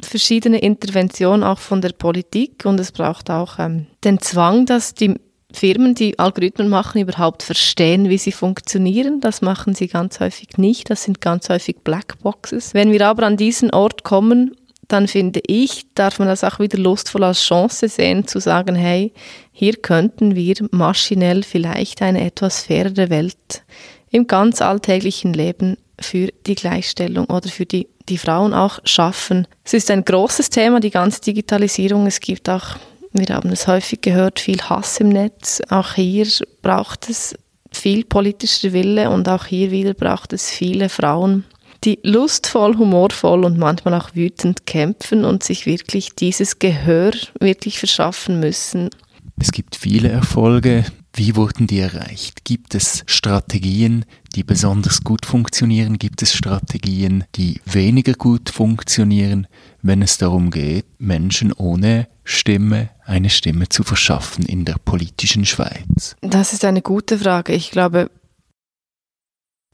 verschiedene 0.00 0.58
Interventionen 0.58 1.42
auch 1.42 1.58
von 1.58 1.80
der 1.80 1.92
Politik 1.92 2.64
und 2.64 2.78
es 2.78 2.92
braucht 2.92 3.30
auch 3.30 3.58
ähm, 3.58 3.86
den 4.04 4.20
Zwang, 4.20 4.66
dass 4.66 4.94
die 4.94 5.14
Firmen, 5.52 5.94
die 5.94 6.18
Algorithmen 6.18 6.68
machen, 6.68 7.00
überhaupt 7.00 7.42
verstehen, 7.42 8.08
wie 8.10 8.18
sie 8.18 8.32
funktionieren. 8.32 9.20
Das 9.20 9.40
machen 9.40 9.74
sie 9.74 9.86
ganz 9.86 10.20
häufig 10.20 10.58
nicht. 10.58 10.90
Das 10.90 11.04
sind 11.04 11.20
ganz 11.20 11.48
häufig 11.48 11.78
Blackboxes. 11.82 12.74
Wenn 12.74 12.92
wir 12.92 13.06
aber 13.06 13.22
an 13.22 13.36
diesen 13.36 13.70
Ort 13.70 14.02
kommen, 14.02 14.54
dann 14.88 15.08
finde 15.08 15.40
ich, 15.46 15.86
darf 15.94 16.18
man 16.18 16.28
das 16.28 16.44
auch 16.44 16.60
wieder 16.60 16.78
lustvoll 16.78 17.24
als 17.24 17.42
Chance 17.42 17.88
sehen, 17.88 18.26
zu 18.26 18.38
sagen, 18.38 18.76
hey, 18.76 19.12
hier 19.50 19.74
könnten 19.74 20.36
wir 20.36 20.54
maschinell 20.70 21.42
vielleicht 21.42 22.02
eine 22.02 22.24
etwas 22.24 22.62
fairere 22.62 23.10
Welt 23.10 23.64
im 24.10 24.26
ganz 24.26 24.62
alltäglichen 24.62 25.32
Leben 25.32 25.76
für 26.00 26.28
die 26.46 26.54
Gleichstellung 26.54 27.26
oder 27.26 27.48
für 27.48 27.66
die, 27.66 27.88
die 28.08 28.18
Frauen 28.18 28.54
auch 28.54 28.78
schaffen. 28.84 29.46
Es 29.64 29.74
ist 29.74 29.90
ein 29.90 30.04
großes 30.04 30.50
Thema, 30.50 30.80
die 30.80 30.90
ganze 30.90 31.20
Digitalisierung. 31.20 32.06
Es 32.06 32.20
gibt 32.20 32.48
auch, 32.48 32.76
wir 33.12 33.34
haben 33.34 33.50
es 33.50 33.66
häufig 33.66 34.00
gehört, 34.02 34.40
viel 34.40 34.60
Hass 34.60 35.00
im 35.00 35.08
Netz. 35.08 35.62
Auch 35.70 35.94
hier 35.94 36.26
braucht 36.62 37.08
es 37.08 37.34
viel 37.72 38.04
politischer 38.04 38.72
Wille 38.72 39.10
und 39.10 39.28
auch 39.28 39.46
hier 39.46 39.70
wieder 39.70 39.94
braucht 39.94 40.32
es 40.32 40.50
viele 40.50 40.88
Frauen, 40.88 41.44
die 41.84 41.98
lustvoll, 42.02 42.76
humorvoll 42.76 43.44
und 43.44 43.58
manchmal 43.58 43.94
auch 43.94 44.14
wütend 44.14 44.66
kämpfen 44.66 45.24
und 45.24 45.42
sich 45.42 45.66
wirklich 45.66 46.14
dieses 46.14 46.58
Gehör 46.58 47.12
wirklich 47.38 47.78
verschaffen 47.78 48.40
müssen. 48.40 48.90
Es 49.38 49.52
gibt 49.52 49.76
viele 49.76 50.08
Erfolge. 50.08 50.84
Wie 51.18 51.34
wurden 51.34 51.66
die 51.66 51.78
erreicht? 51.78 52.44
Gibt 52.44 52.74
es 52.74 53.02
Strategien, 53.06 54.04
die 54.34 54.44
besonders 54.44 55.02
gut 55.02 55.24
funktionieren? 55.24 55.98
Gibt 55.98 56.20
es 56.20 56.34
Strategien, 56.34 57.24
die 57.36 57.58
weniger 57.64 58.12
gut 58.12 58.50
funktionieren, 58.50 59.46
wenn 59.80 60.02
es 60.02 60.18
darum 60.18 60.50
geht, 60.50 60.84
Menschen 60.98 61.54
ohne 61.54 62.06
Stimme 62.22 62.90
eine 63.06 63.30
Stimme 63.30 63.70
zu 63.70 63.82
verschaffen 63.82 64.44
in 64.44 64.66
der 64.66 64.76
politischen 64.84 65.46
Schweiz? 65.46 66.16
Das 66.20 66.52
ist 66.52 66.66
eine 66.66 66.82
gute 66.82 67.18
Frage. 67.18 67.54
Ich 67.54 67.70
glaube, 67.70 68.10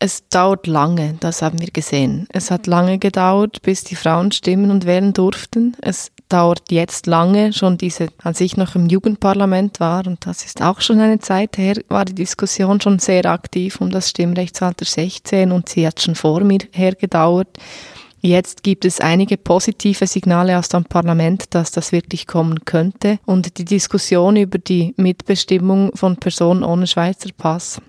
es 0.02 0.28
dauert 0.30 0.66
lange, 0.66 1.14
das 1.21 1.42
haben 1.42 1.61
wir 1.61 1.68
gesehen. 1.68 2.26
Es 2.32 2.50
hat 2.50 2.66
lange 2.66 2.99
gedauert, 2.99 3.62
bis 3.62 3.85
die 3.85 3.94
Frauen 3.94 4.32
stimmen 4.32 4.73
und 4.73 4.85
wählen 4.85 5.12
durften. 5.12 5.76
Es 5.80 6.11
dauert 6.28 6.73
jetzt 6.73 7.06
lange, 7.06 7.52
schon 7.52 7.78
diese, 7.78 8.09
als 8.21 8.40
ich 8.40 8.56
noch 8.56 8.75
im 8.75 8.88
Jugendparlament 8.88 9.78
war, 9.78 10.04
und 10.09 10.26
das 10.26 10.44
ist 10.44 10.61
auch 10.61 10.80
schon 10.80 10.99
eine 10.99 11.21
Zeit 11.21 11.56
her, 11.56 11.76
war 11.88 12.04
die 12.04 12.16
Diskussion 12.16 12.80
schon 12.80 12.99
sehr 12.99 13.26
aktiv 13.26 13.80
um 13.80 13.90
das 13.90 14.11
Stimmrechtsalter 14.11 14.87
16 14.87 15.52
und 15.52 15.68
sie 15.68 15.87
hat 15.87 16.02
schon 16.02 16.16
vor 16.16 16.40
mir 16.40 16.62
hergedauert. 16.73 17.56
Jetzt 18.21 18.64
gibt 18.64 18.85
es 18.85 19.00
einige 19.00 19.37
positive 19.37 20.09
Signale 20.09 20.59
aus 20.59 20.68
dem 20.68 20.85
Parlament, 20.85 21.54
dass 21.54 21.71
das 21.71 21.92
wirklich 21.92 22.26
kommen 22.26 22.64
könnte. 22.64 23.21
Und 23.25 23.56
die 23.59 23.64
Diskussion 23.64 24.35
über 24.35 24.59
die 24.59 24.94
Mitbestimmung 24.97 25.92
von 25.94 26.16
Personen 26.16 26.64
ohne 26.64 26.88
Schweizer 26.88 27.30
Pass 27.37 27.80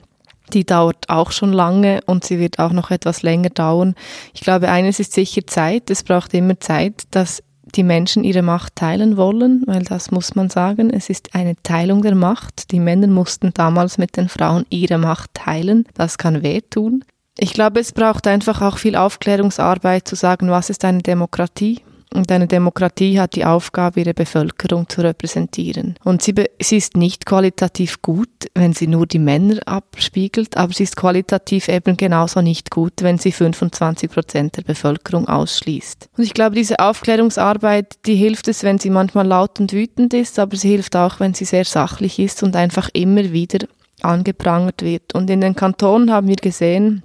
die 0.53 0.65
dauert 0.65 1.09
auch 1.09 1.31
schon 1.31 1.53
lange 1.53 2.01
und 2.05 2.23
sie 2.23 2.39
wird 2.39 2.59
auch 2.59 2.71
noch 2.71 2.91
etwas 2.91 3.23
länger 3.23 3.49
dauern. 3.49 3.95
Ich 4.33 4.41
glaube, 4.41 4.69
eines 4.69 4.99
ist 4.99 5.13
sicher 5.13 5.45
Zeit. 5.47 5.89
Es 5.89 6.03
braucht 6.03 6.33
immer 6.33 6.59
Zeit, 6.59 7.03
dass 7.11 7.43
die 7.75 7.83
Menschen 7.83 8.23
ihre 8.23 8.41
Macht 8.41 8.75
teilen 8.75 9.17
wollen, 9.17 9.63
weil 9.65 9.83
das 9.83 10.11
muss 10.11 10.35
man 10.35 10.49
sagen, 10.49 10.89
es 10.89 11.09
ist 11.09 11.33
eine 11.33 11.55
Teilung 11.63 12.01
der 12.01 12.15
Macht. 12.15 12.71
Die 12.71 12.79
Männer 12.79 13.07
mussten 13.07 13.51
damals 13.53 13.97
mit 13.97 14.15
den 14.15 14.29
Frauen 14.29 14.65
ihre 14.69 14.97
Macht 14.97 15.33
teilen. 15.33 15.85
Das 15.95 16.17
kann 16.17 16.43
wehtun. 16.43 17.03
Ich 17.37 17.53
glaube, 17.53 17.79
es 17.79 17.91
braucht 17.91 18.27
einfach 18.27 18.61
auch 18.61 18.77
viel 18.77 18.95
Aufklärungsarbeit 18.95 20.07
zu 20.07 20.15
sagen, 20.15 20.51
was 20.51 20.69
ist 20.69 20.85
eine 20.85 21.01
Demokratie, 21.01 21.81
und 22.13 22.31
eine 22.31 22.47
Demokratie 22.47 23.19
hat 23.19 23.35
die 23.35 23.45
Aufgabe, 23.45 24.01
ihre 24.01 24.13
Bevölkerung 24.13 24.87
zu 24.87 25.01
repräsentieren. 25.01 25.95
Und 26.03 26.21
sie, 26.21 26.33
sie 26.61 26.77
ist 26.77 26.95
nicht 26.95 27.25
qualitativ 27.25 28.01
gut, 28.01 28.29
wenn 28.53 28.73
sie 28.73 28.87
nur 28.87 29.07
die 29.07 29.19
Männer 29.19 29.59
abspiegelt, 29.65 30.55
aber 30.55 30.73
sie 30.73 30.83
ist 30.83 30.95
qualitativ 30.95 31.67
eben 31.67 31.97
genauso 31.97 32.41
nicht 32.41 32.69
gut, 32.69 32.93
wenn 33.01 33.17
sie 33.17 33.31
25 33.31 34.11
Prozent 34.11 34.57
der 34.57 34.61
Bevölkerung 34.61 35.27
ausschließt. 35.27 36.09
Und 36.17 36.23
ich 36.23 36.33
glaube, 36.33 36.55
diese 36.55 36.79
Aufklärungsarbeit, 36.79 37.97
die 38.05 38.15
hilft 38.15 38.47
es, 38.47 38.63
wenn 38.63 38.79
sie 38.79 38.89
manchmal 38.89 39.27
laut 39.27 39.59
und 39.59 39.73
wütend 39.73 40.13
ist, 40.13 40.39
aber 40.39 40.55
sie 40.55 40.69
hilft 40.69 40.95
auch, 40.95 41.19
wenn 41.19 41.33
sie 41.33 41.45
sehr 41.45 41.65
sachlich 41.65 42.19
ist 42.19 42.43
und 42.43 42.55
einfach 42.55 42.89
immer 42.93 43.31
wieder 43.31 43.67
angeprangert 44.01 44.81
wird. 44.81 45.15
Und 45.15 45.29
in 45.29 45.41
den 45.41 45.55
Kantonen 45.55 46.11
haben 46.11 46.27
wir 46.27 46.35
gesehen, 46.35 47.03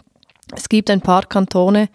es 0.54 0.68
gibt 0.68 0.90
ein 0.90 1.00
paar 1.00 1.24
Kantone, 1.24 1.88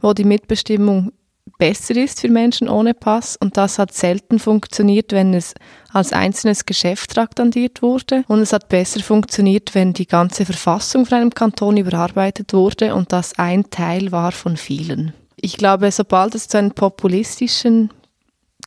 wo 0.00 0.12
die 0.12 0.24
Mitbestimmung 0.24 1.12
besser 1.58 1.96
ist 1.96 2.20
für 2.20 2.28
Menschen 2.28 2.68
ohne 2.68 2.94
Pass 2.94 3.36
und 3.36 3.56
das 3.56 3.78
hat 3.78 3.92
selten 3.92 4.38
funktioniert, 4.38 5.12
wenn 5.12 5.34
es 5.34 5.54
als 5.92 6.12
einzelnes 6.12 6.64
Geschäft 6.64 7.10
traktandiert 7.10 7.82
wurde 7.82 8.24
und 8.28 8.40
es 8.40 8.52
hat 8.52 8.68
besser 8.68 9.00
funktioniert, 9.00 9.74
wenn 9.74 9.92
die 9.92 10.06
ganze 10.06 10.46
Verfassung 10.46 11.04
von 11.04 11.18
einem 11.18 11.34
Kanton 11.34 11.76
überarbeitet 11.76 12.52
wurde 12.54 12.94
und 12.94 13.12
das 13.12 13.38
ein 13.38 13.68
Teil 13.70 14.12
war 14.12 14.32
von 14.32 14.56
vielen. 14.56 15.12
Ich 15.36 15.56
glaube, 15.56 15.90
sobald 15.92 16.34
es 16.34 16.48
zu 16.48 16.58
einem 16.58 16.72
populistischen 16.72 17.90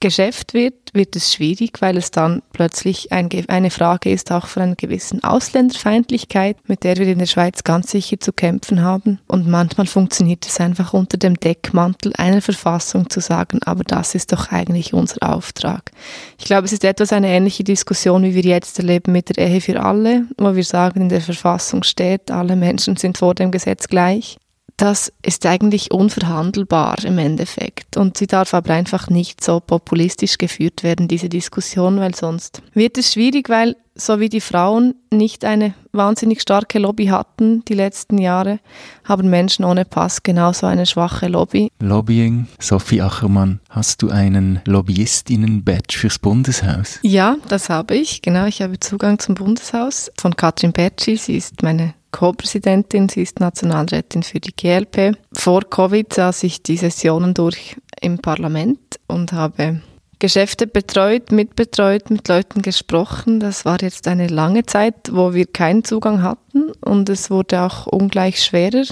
Geschäft 0.01 0.53
wird, 0.53 0.73
wird 0.93 1.15
es 1.15 1.33
schwierig, 1.33 1.81
weil 1.81 1.95
es 1.95 2.11
dann 2.11 2.41
plötzlich 2.51 3.13
ein, 3.13 3.29
eine 3.47 3.71
Frage 3.71 4.11
ist, 4.11 4.31
auch 4.31 4.47
von 4.47 4.63
einer 4.63 4.75
gewissen 4.75 5.23
Ausländerfeindlichkeit, 5.23 6.57
mit 6.67 6.83
der 6.83 6.97
wir 6.97 7.07
in 7.07 7.19
der 7.19 7.27
Schweiz 7.27 7.63
ganz 7.63 7.91
sicher 7.91 8.19
zu 8.19 8.33
kämpfen 8.33 8.81
haben. 8.81 9.19
Und 9.27 9.47
manchmal 9.47 9.85
funktioniert 9.85 10.45
es 10.45 10.59
einfach 10.59 10.93
unter 10.93 11.17
dem 11.17 11.35
Deckmantel 11.35 12.11
einer 12.17 12.41
Verfassung 12.41 13.09
zu 13.09 13.21
sagen, 13.21 13.59
aber 13.63 13.83
das 13.83 14.15
ist 14.15 14.33
doch 14.33 14.51
eigentlich 14.51 14.93
unser 14.93 15.17
Auftrag. 15.21 15.91
Ich 16.37 16.45
glaube, 16.45 16.65
es 16.65 16.73
ist 16.73 16.83
etwas 16.83 17.13
eine 17.13 17.29
ähnliche 17.29 17.63
Diskussion, 17.63 18.23
wie 18.23 18.35
wir 18.35 18.43
jetzt 18.43 18.79
erleben 18.79 19.13
mit 19.13 19.29
der 19.29 19.47
Ehe 19.47 19.61
für 19.61 19.81
alle, 19.81 20.25
wo 20.37 20.55
wir 20.55 20.63
sagen, 20.65 21.01
in 21.01 21.09
der 21.09 21.21
Verfassung 21.21 21.83
steht, 21.83 22.31
alle 22.31 22.55
Menschen 22.57 22.97
sind 22.97 23.17
vor 23.17 23.35
dem 23.35 23.51
Gesetz 23.51 23.87
gleich 23.87 24.37
das 24.81 25.13
ist 25.21 25.45
eigentlich 25.45 25.91
unverhandelbar 25.91 27.05
im 27.05 27.19
Endeffekt. 27.19 27.97
Und 27.97 28.17
sie 28.17 28.25
darf 28.25 28.55
aber 28.55 28.73
einfach 28.73 29.09
nicht 29.09 29.43
so 29.43 29.59
populistisch 29.59 30.39
geführt 30.39 30.81
werden, 30.81 31.07
diese 31.07 31.29
Diskussion, 31.29 31.99
weil 31.99 32.15
sonst 32.15 32.63
wird 32.73 32.97
es 32.97 33.13
schwierig, 33.13 33.47
weil 33.47 33.75
so 33.93 34.19
wie 34.19 34.29
die 34.29 34.41
Frauen 34.41 34.95
nicht 35.11 35.45
eine 35.45 35.75
wahnsinnig 35.91 36.41
starke 36.41 36.79
Lobby 36.79 37.07
hatten 37.07 37.63
die 37.65 37.75
letzten 37.75 38.17
Jahre, 38.17 38.59
haben 39.03 39.29
Menschen 39.29 39.65
ohne 39.65 39.85
Pass 39.85 40.23
genauso 40.23 40.65
eine 40.65 40.87
schwache 40.87 41.27
Lobby. 41.27 41.69
Lobbying, 41.79 42.47
Sophie 42.57 43.03
Achermann, 43.03 43.59
hast 43.69 44.01
du 44.01 44.09
einen 44.09 44.61
Lobbyistinnen-Badge 44.65 45.99
fürs 45.99 46.17
Bundeshaus? 46.17 46.97
Ja, 47.03 47.35
das 47.49 47.69
habe 47.69 47.95
ich. 47.95 48.23
Genau, 48.23 48.45
ich 48.45 48.63
habe 48.63 48.79
Zugang 48.79 49.19
zum 49.19 49.35
Bundeshaus 49.35 50.09
von 50.19 50.35
Katrin 50.35 50.71
Bertschi. 50.71 51.17
Sie 51.17 51.35
ist 51.37 51.61
meine 51.61 51.93
Co-Präsidentin, 52.11 53.09
sie 53.09 53.21
ist 53.21 53.39
Nationalrätin 53.39 54.23
für 54.23 54.39
die 54.39 54.55
GLP. 54.55 55.17
Vor 55.33 55.61
Covid 55.69 56.13
saß 56.13 56.43
ich 56.43 56.61
die 56.63 56.77
Sessionen 56.77 57.33
durch 57.33 57.77
im 58.01 58.19
Parlament 58.19 58.79
und 59.07 59.31
habe 59.33 59.81
Geschäfte 60.19 60.67
betreut, 60.67 61.31
mitbetreut, 61.31 62.11
mit 62.11 62.27
Leuten 62.27 62.61
gesprochen. 62.61 63.39
Das 63.39 63.65
war 63.65 63.81
jetzt 63.81 64.07
eine 64.07 64.27
lange 64.27 64.65
Zeit, 64.65 65.09
wo 65.11 65.33
wir 65.33 65.47
keinen 65.47 65.83
Zugang 65.83 66.21
hatten 66.21 66.71
und 66.85 67.09
es 67.09 67.31
wurde 67.31 67.61
auch 67.61 67.87
ungleich 67.87 68.43
schwerer, 68.43 68.83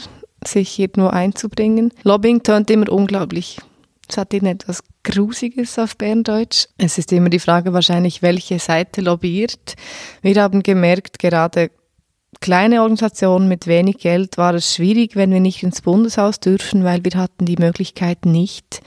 sich 0.43 0.69
hier 0.69 0.89
nur 0.95 1.13
einzubringen. 1.13 1.93
Lobbying 2.03 2.41
tönt 2.41 2.71
immer 2.71 2.89
unglaublich. 2.89 3.59
Es 4.09 4.17
hat 4.17 4.33
etwas 4.33 4.81
Grusiges 5.03 5.77
auf 5.77 5.95
Berndeutsch. 5.95 6.65
Es 6.79 6.97
ist 6.97 7.11
immer 7.11 7.29
die 7.29 7.38
Frage 7.38 7.73
wahrscheinlich, 7.73 8.23
welche 8.23 8.57
Seite 8.57 9.01
lobbyiert. 9.01 9.75
Wir 10.23 10.41
haben 10.41 10.63
gemerkt, 10.63 11.19
gerade 11.19 11.69
kleine 12.41 12.81
Organisation 12.81 13.48
mit 13.48 13.67
wenig 13.67 13.98
Geld 13.98 14.38
war 14.38 14.53
es 14.53 14.75
schwierig, 14.75 15.15
wenn 15.15 15.31
wir 15.31 15.39
nicht 15.39 15.63
ins 15.63 15.81
Bundeshaus 15.81 16.39
dürfen, 16.39 16.83
weil 16.83 17.03
wir 17.03 17.19
hatten 17.19 17.45
die 17.45 17.57
Möglichkeit 17.57 18.25
nicht, 18.25 18.81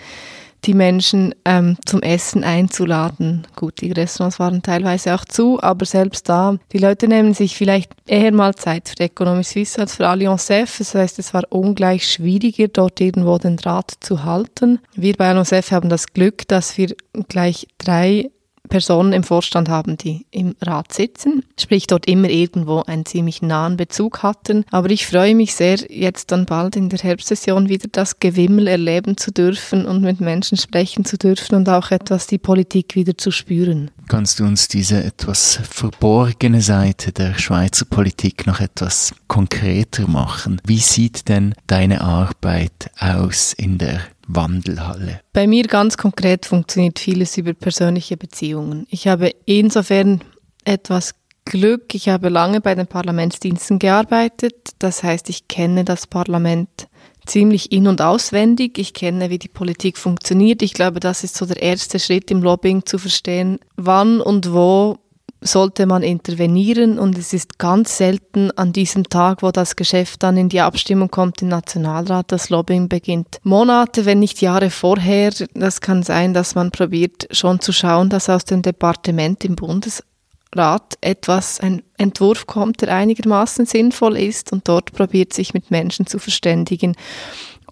die 0.64 0.74
Menschen 0.74 1.34
ähm, 1.44 1.76
zum 1.84 2.02
Essen 2.02 2.44
einzuladen. 2.44 3.46
Gut, 3.56 3.80
die 3.80 3.90
Restaurants 3.90 4.38
waren 4.38 4.62
teilweise 4.62 5.14
auch 5.14 5.24
zu, 5.24 5.60
aber 5.60 5.84
selbst 5.84 6.28
da, 6.28 6.56
die 6.72 6.78
Leute 6.78 7.08
nehmen 7.08 7.34
sich 7.34 7.56
vielleicht 7.56 7.92
eher 8.06 8.32
mal 8.32 8.54
Zeit 8.54 8.88
für 8.88 9.00
Economy 9.00 9.42
Suisse 9.42 9.80
als 9.80 9.96
für 9.96 10.08
Allianz 10.08 10.50
F. 10.50 10.78
Das 10.78 10.94
heißt, 10.94 11.18
es 11.18 11.34
war 11.34 11.42
ungleich 11.50 12.06
schwieriger, 12.06 12.68
dort 12.68 13.00
irgendwo 13.00 13.38
den 13.38 13.56
Draht 13.56 13.92
zu 14.00 14.24
halten. 14.24 14.78
Wir 14.94 15.14
bei 15.14 15.28
Allianz 15.28 15.52
F 15.52 15.72
haben 15.72 15.88
das 15.88 16.12
Glück, 16.12 16.46
dass 16.46 16.78
wir 16.78 16.94
gleich 17.28 17.66
drei 17.78 18.30
Personen 18.72 19.12
im 19.12 19.22
Vorstand 19.22 19.68
haben, 19.68 19.98
die 19.98 20.24
im 20.30 20.54
Rat 20.62 20.94
sitzen, 20.94 21.44
sprich 21.60 21.86
dort 21.86 22.06
immer 22.06 22.30
irgendwo 22.30 22.80
einen 22.80 23.04
ziemlich 23.04 23.42
nahen 23.42 23.76
Bezug 23.76 24.22
hatten. 24.22 24.64
Aber 24.70 24.88
ich 24.88 25.06
freue 25.06 25.34
mich 25.34 25.54
sehr, 25.54 25.76
jetzt 25.90 26.32
dann 26.32 26.46
bald 26.46 26.74
in 26.76 26.88
der 26.88 26.98
Herbstsession 26.98 27.68
wieder 27.68 27.88
das 27.92 28.18
Gewimmel 28.18 28.68
erleben 28.68 29.18
zu 29.18 29.30
dürfen 29.30 29.84
und 29.84 30.00
mit 30.00 30.22
Menschen 30.22 30.56
sprechen 30.56 31.04
zu 31.04 31.18
dürfen 31.18 31.54
und 31.54 31.68
auch 31.68 31.90
etwas 31.90 32.26
die 32.26 32.38
Politik 32.38 32.94
wieder 32.94 33.18
zu 33.18 33.30
spüren. 33.30 33.90
Kannst 34.08 34.40
du 34.40 34.44
uns 34.44 34.68
diese 34.68 35.04
etwas 35.04 35.60
verborgene 35.68 36.62
Seite 36.62 37.12
der 37.12 37.38
Schweizer 37.38 37.84
Politik 37.84 38.46
noch 38.46 38.60
etwas 38.60 39.12
konkreter 39.32 40.06
machen? 40.06 40.60
Wie 40.66 40.76
sieht 40.76 41.30
denn 41.30 41.54
deine 41.66 42.02
Arbeit 42.02 42.90
aus 43.00 43.54
in 43.54 43.78
der 43.78 44.02
Wandelhalle? 44.28 45.20
Bei 45.32 45.46
mir 45.46 45.62
ganz 45.68 45.96
konkret 45.96 46.44
funktioniert 46.44 46.98
vieles 46.98 47.38
über 47.38 47.54
persönliche 47.54 48.18
Beziehungen. 48.18 48.86
Ich 48.90 49.08
habe 49.08 49.34
insofern 49.46 50.20
etwas 50.66 51.14
Glück. 51.46 51.94
Ich 51.94 52.10
habe 52.10 52.28
lange 52.28 52.60
bei 52.60 52.74
den 52.74 52.86
Parlamentsdiensten 52.86 53.78
gearbeitet. 53.78 54.74
Das 54.78 55.02
heißt, 55.02 55.30
ich 55.30 55.48
kenne 55.48 55.86
das 55.86 56.06
Parlament 56.06 56.88
ziemlich 57.24 57.72
in- 57.72 57.88
und 57.88 58.02
auswendig. 58.02 58.76
Ich 58.76 58.92
kenne, 58.92 59.30
wie 59.30 59.38
die 59.38 59.48
Politik 59.48 59.96
funktioniert. 59.96 60.60
Ich 60.60 60.74
glaube, 60.74 61.00
das 61.00 61.24
ist 61.24 61.36
so 61.38 61.46
der 61.46 61.62
erste 61.62 61.98
Schritt 61.98 62.30
im 62.30 62.42
Lobbying 62.42 62.84
zu 62.84 62.98
verstehen, 62.98 63.60
wann 63.76 64.20
und 64.20 64.52
wo 64.52 64.98
sollte 65.42 65.86
man 65.86 66.02
intervenieren 66.02 66.98
und 66.98 67.18
es 67.18 67.32
ist 67.32 67.58
ganz 67.58 67.96
selten 67.96 68.50
an 68.52 68.72
diesem 68.72 69.04
Tag, 69.04 69.42
wo 69.42 69.50
das 69.50 69.76
Geschäft 69.76 70.22
dann 70.22 70.36
in 70.36 70.48
die 70.48 70.60
Abstimmung 70.60 71.10
kommt 71.10 71.42
im 71.42 71.48
Nationalrat, 71.48 72.32
das 72.32 72.50
Lobbying 72.50 72.88
beginnt. 72.88 73.38
Monate, 73.42 74.04
wenn 74.04 74.20
nicht 74.20 74.40
Jahre 74.40 74.70
vorher, 74.70 75.32
das 75.54 75.80
kann 75.80 76.02
sein, 76.02 76.34
dass 76.34 76.54
man 76.54 76.70
probiert 76.70 77.28
schon 77.30 77.60
zu 77.60 77.72
schauen, 77.72 78.08
dass 78.08 78.28
aus 78.28 78.44
dem 78.44 78.62
Departement 78.62 79.44
im 79.44 79.56
Bundesrat 79.56 80.96
etwas, 81.00 81.60
ein 81.60 81.82
Entwurf 81.98 82.46
kommt, 82.46 82.82
der 82.82 82.94
einigermaßen 82.94 83.66
sinnvoll 83.66 84.16
ist 84.16 84.52
und 84.52 84.68
dort 84.68 84.92
probiert 84.92 85.32
sich 85.32 85.54
mit 85.54 85.70
Menschen 85.70 86.06
zu 86.06 86.18
verständigen 86.18 86.96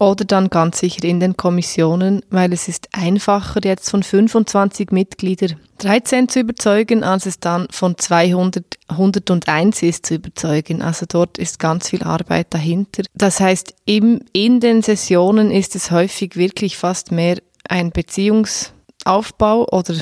oder 0.01 0.25
dann 0.25 0.49
ganz 0.49 0.79
sicher 0.79 1.03
in 1.03 1.19
den 1.19 1.37
Kommissionen, 1.37 2.23
weil 2.31 2.51
es 2.53 2.67
ist 2.67 2.89
einfacher 2.91 3.59
jetzt 3.63 3.91
von 3.91 4.01
25 4.01 4.89
Mitgliedern 4.89 5.57
13 5.77 6.27
zu 6.27 6.39
überzeugen, 6.39 7.03
als 7.03 7.27
es 7.27 7.39
dann 7.39 7.67
von 7.69 7.95
200 7.95 8.65
101 8.87 9.83
ist 9.83 10.07
zu 10.07 10.15
überzeugen. 10.15 10.81
Also 10.81 11.05
dort 11.07 11.37
ist 11.37 11.59
ganz 11.59 11.89
viel 11.89 12.01
Arbeit 12.01 12.47
dahinter. 12.49 13.03
Das 13.13 13.39
heißt, 13.39 13.75
im, 13.85 14.21
in 14.33 14.59
den 14.59 14.81
Sessionen 14.81 15.51
ist 15.51 15.75
es 15.75 15.91
häufig 15.91 16.35
wirklich 16.35 16.77
fast 16.77 17.11
mehr 17.11 17.37
ein 17.69 17.91
Beziehungsaufbau 17.91 19.67
oder 19.71 19.93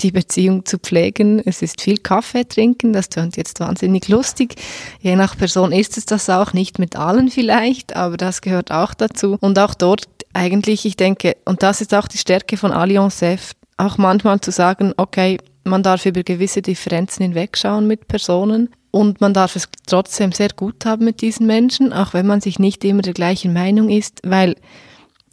die 0.00 0.10
Beziehung 0.10 0.64
zu 0.64 0.78
pflegen. 0.78 1.40
Es 1.44 1.62
ist 1.62 1.80
viel 1.80 1.98
Kaffee 1.98 2.44
trinken, 2.44 2.92
das 2.92 3.08
tönt 3.08 3.36
jetzt 3.36 3.60
wahnsinnig 3.60 4.08
lustig. 4.08 4.56
Je 5.00 5.16
nach 5.16 5.36
Person 5.36 5.72
ist 5.72 5.96
es 5.98 6.06
das 6.06 6.30
auch, 6.30 6.52
nicht 6.52 6.78
mit 6.78 6.96
allen 6.96 7.28
vielleicht, 7.28 7.94
aber 7.96 8.16
das 8.16 8.40
gehört 8.40 8.70
auch 8.70 8.94
dazu. 8.94 9.36
Und 9.40 9.58
auch 9.58 9.74
dort 9.74 10.06
eigentlich, 10.32 10.86
ich 10.86 10.96
denke, 10.96 11.36
und 11.44 11.62
das 11.62 11.80
ist 11.80 11.94
auch 11.94 12.08
die 12.08 12.18
Stärke 12.18 12.56
von 12.56 12.72
Allianz 12.72 13.22
F, 13.22 13.52
auch 13.76 13.98
manchmal 13.98 14.40
zu 14.40 14.50
sagen, 14.50 14.92
okay, 14.96 15.38
man 15.64 15.82
darf 15.82 16.06
über 16.06 16.22
gewisse 16.22 16.62
Differenzen 16.62 17.22
hinwegschauen 17.22 17.86
mit 17.86 18.08
Personen 18.08 18.70
und 18.90 19.20
man 19.20 19.32
darf 19.32 19.56
es 19.56 19.68
trotzdem 19.86 20.32
sehr 20.32 20.50
gut 20.54 20.84
haben 20.84 21.04
mit 21.04 21.20
diesen 21.20 21.46
Menschen, 21.46 21.92
auch 21.92 22.14
wenn 22.14 22.26
man 22.26 22.40
sich 22.40 22.58
nicht 22.58 22.84
immer 22.84 23.02
der 23.02 23.14
gleichen 23.14 23.52
Meinung 23.52 23.88
ist, 23.88 24.20
weil 24.24 24.56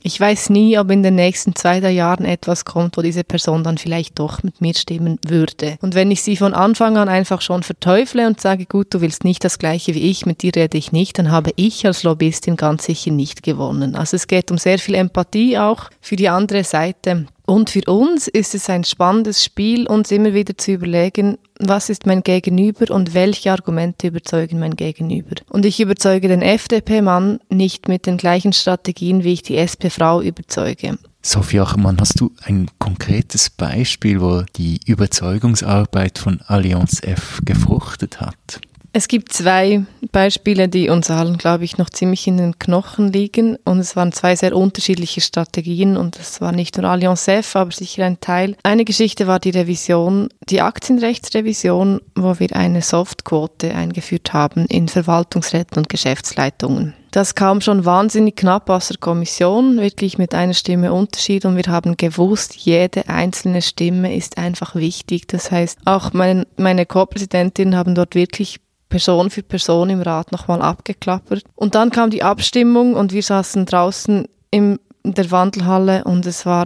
ich 0.01 0.19
weiß 0.19 0.49
nie, 0.49 0.77
ob 0.77 0.91
in 0.91 1.03
den 1.03 1.15
nächsten 1.15 1.55
zwei, 1.55 1.79
drei 1.79 1.91
Jahren 1.91 2.25
etwas 2.25 2.65
kommt, 2.65 2.95
wo 2.97 3.01
diese 3.01 3.23
Person 3.23 3.63
dann 3.63 3.77
vielleicht 3.77 4.17
doch 4.19 4.43
mit 4.43 4.61
mir 4.61 4.73
stimmen 4.73 5.19
würde. 5.27 5.77
Und 5.81 5.93
wenn 5.95 6.09
ich 6.11 6.23
sie 6.23 6.37
von 6.37 6.53
Anfang 6.53 6.97
an 6.97 7.09
einfach 7.09 7.41
schon 7.41 7.63
verteufle 7.63 8.25
und 8.27 8.39
sage, 8.39 8.65
gut, 8.65 8.93
du 8.93 9.01
willst 9.01 9.23
nicht 9.23 9.43
das 9.43 9.59
Gleiche 9.59 9.93
wie 9.93 10.09
ich, 10.09 10.25
mit 10.25 10.41
dir 10.41 10.55
rede 10.55 10.77
ich 10.77 10.91
nicht, 10.91 11.19
dann 11.19 11.31
habe 11.31 11.51
ich 11.55 11.85
als 11.85 12.03
Lobbyistin 12.03 12.55
ganz 12.55 12.85
sicher 12.85 13.11
nicht 13.11 13.43
gewonnen. 13.43 13.95
Also 13.95 14.15
es 14.15 14.27
geht 14.27 14.51
um 14.51 14.57
sehr 14.57 14.79
viel 14.79 14.95
Empathie 14.95 15.57
auch 15.57 15.89
für 15.99 16.15
die 16.15 16.29
andere 16.29 16.63
Seite. 16.63 17.25
Und 17.49 17.71
für 17.71 17.81
uns 17.85 18.27
ist 18.27 18.53
es 18.53 18.69
ein 18.69 18.83
spannendes 18.83 19.43
Spiel, 19.43 19.87
uns 19.87 20.11
immer 20.11 20.35
wieder 20.35 20.55
zu 20.55 20.73
überlegen, 20.73 21.39
was 21.57 21.89
ist 21.89 22.05
mein 22.05 22.21
Gegenüber 22.21 22.93
und 22.93 23.15
welche 23.15 23.51
Argumente 23.51 24.05
überzeugen 24.05 24.59
mein 24.59 24.75
Gegenüber. 24.75 25.33
Und 25.49 25.65
ich 25.65 25.79
überzeuge 25.79 26.27
den 26.27 26.43
FDP-Mann 26.43 27.39
nicht 27.49 27.87
mit 27.87 28.05
den 28.05 28.17
gleichen 28.17 28.53
Strategien, 28.53 29.23
wie 29.23 29.33
ich 29.33 29.41
die 29.41 29.57
SP-Frau 29.57 30.21
überzeuge. 30.21 30.99
Sophie 31.23 31.61
Achermann, 31.61 31.97
hast 31.99 32.19
du 32.19 32.31
ein 32.43 32.69
konkretes 32.77 33.49
Beispiel, 33.49 34.21
wo 34.21 34.43
die 34.55 34.79
Überzeugungsarbeit 34.85 36.19
von 36.19 36.41
Allianz 36.45 37.01
F 37.01 37.41
gefruchtet 37.45 38.21
hat? 38.21 38.61
Es 38.91 39.07
gibt 39.07 39.31
zwei 39.31 39.83
Beispiele, 40.11 40.67
die 40.67 40.89
uns 40.89 41.11
allen, 41.11 41.37
glaube 41.37 41.63
ich, 41.63 41.77
noch 41.77 41.91
ziemlich 41.91 42.25
in 42.25 42.37
den 42.37 42.57
Knochen 42.57 43.13
liegen. 43.13 43.55
Und 43.63 43.79
es 43.79 43.95
waren 43.95 44.11
zwei 44.11 44.35
sehr 44.35 44.55
unterschiedliche 44.55 45.21
Strategien. 45.21 45.95
Und 45.95 46.17
es 46.17 46.41
war 46.41 46.51
nicht 46.51 46.75
nur 46.77 46.89
Allianz 46.89 47.27
F, 47.27 47.55
aber 47.55 47.71
sicher 47.71 48.05
ein 48.05 48.19
Teil. 48.19 48.55
Eine 48.63 48.85
Geschichte 48.85 49.27
war 49.27 49.39
die 49.39 49.51
Revision, 49.51 50.29
die 50.49 50.61
Aktienrechtsrevision, 50.61 52.01
wo 52.15 52.39
wir 52.39 52.55
eine 52.55 52.81
Softquote 52.81 53.75
eingeführt 53.75 54.33
haben 54.33 54.65
in 54.65 54.87
Verwaltungsräten 54.87 55.77
und 55.77 55.89
Geschäftsleitungen. 55.89 56.95
Das 57.11 57.33
kam 57.33 57.61
schon 57.61 57.85
wahnsinnig 57.85 58.35
knapp 58.35 58.69
aus 58.69 58.89
der 58.89 58.97
Kommission, 58.97 59.79
wirklich 59.79 60.19
mit 60.19 60.35
einer 60.35 60.53
Stimme 60.53 60.93
Unterschied 60.93 61.43
und 61.45 61.55
wir 61.55 61.71
haben 61.71 61.97
gewusst, 61.97 62.55
jede 62.55 63.09
einzelne 63.09 63.63
Stimme 63.63 64.15
ist 64.15 64.37
einfach 64.37 64.75
wichtig. 64.75 65.27
Das 65.27 65.49
heißt, 65.49 65.79
auch 65.85 66.13
mein, 66.13 66.45
meine 66.55 66.85
Co-Präsidentin 66.85 67.75
haben 67.75 67.95
dort 67.95 68.13
wirklich 68.13 68.59
Person 68.89 69.29
für 69.29 69.43
Person 69.43 69.89
im 69.89 70.01
Rat 70.01 70.31
nochmal 70.31 70.61
abgeklappert. 70.61 71.43
Und 71.55 71.75
dann 71.75 71.91
kam 71.91 72.09
die 72.09 72.23
Abstimmung 72.23 72.95
und 72.95 73.13
wir 73.13 73.23
saßen 73.23 73.65
draußen 73.65 74.27
in 74.51 74.79
der 75.03 75.31
Wandelhalle 75.31 76.03
und 76.03 76.25
es 76.25 76.45
war 76.45 76.65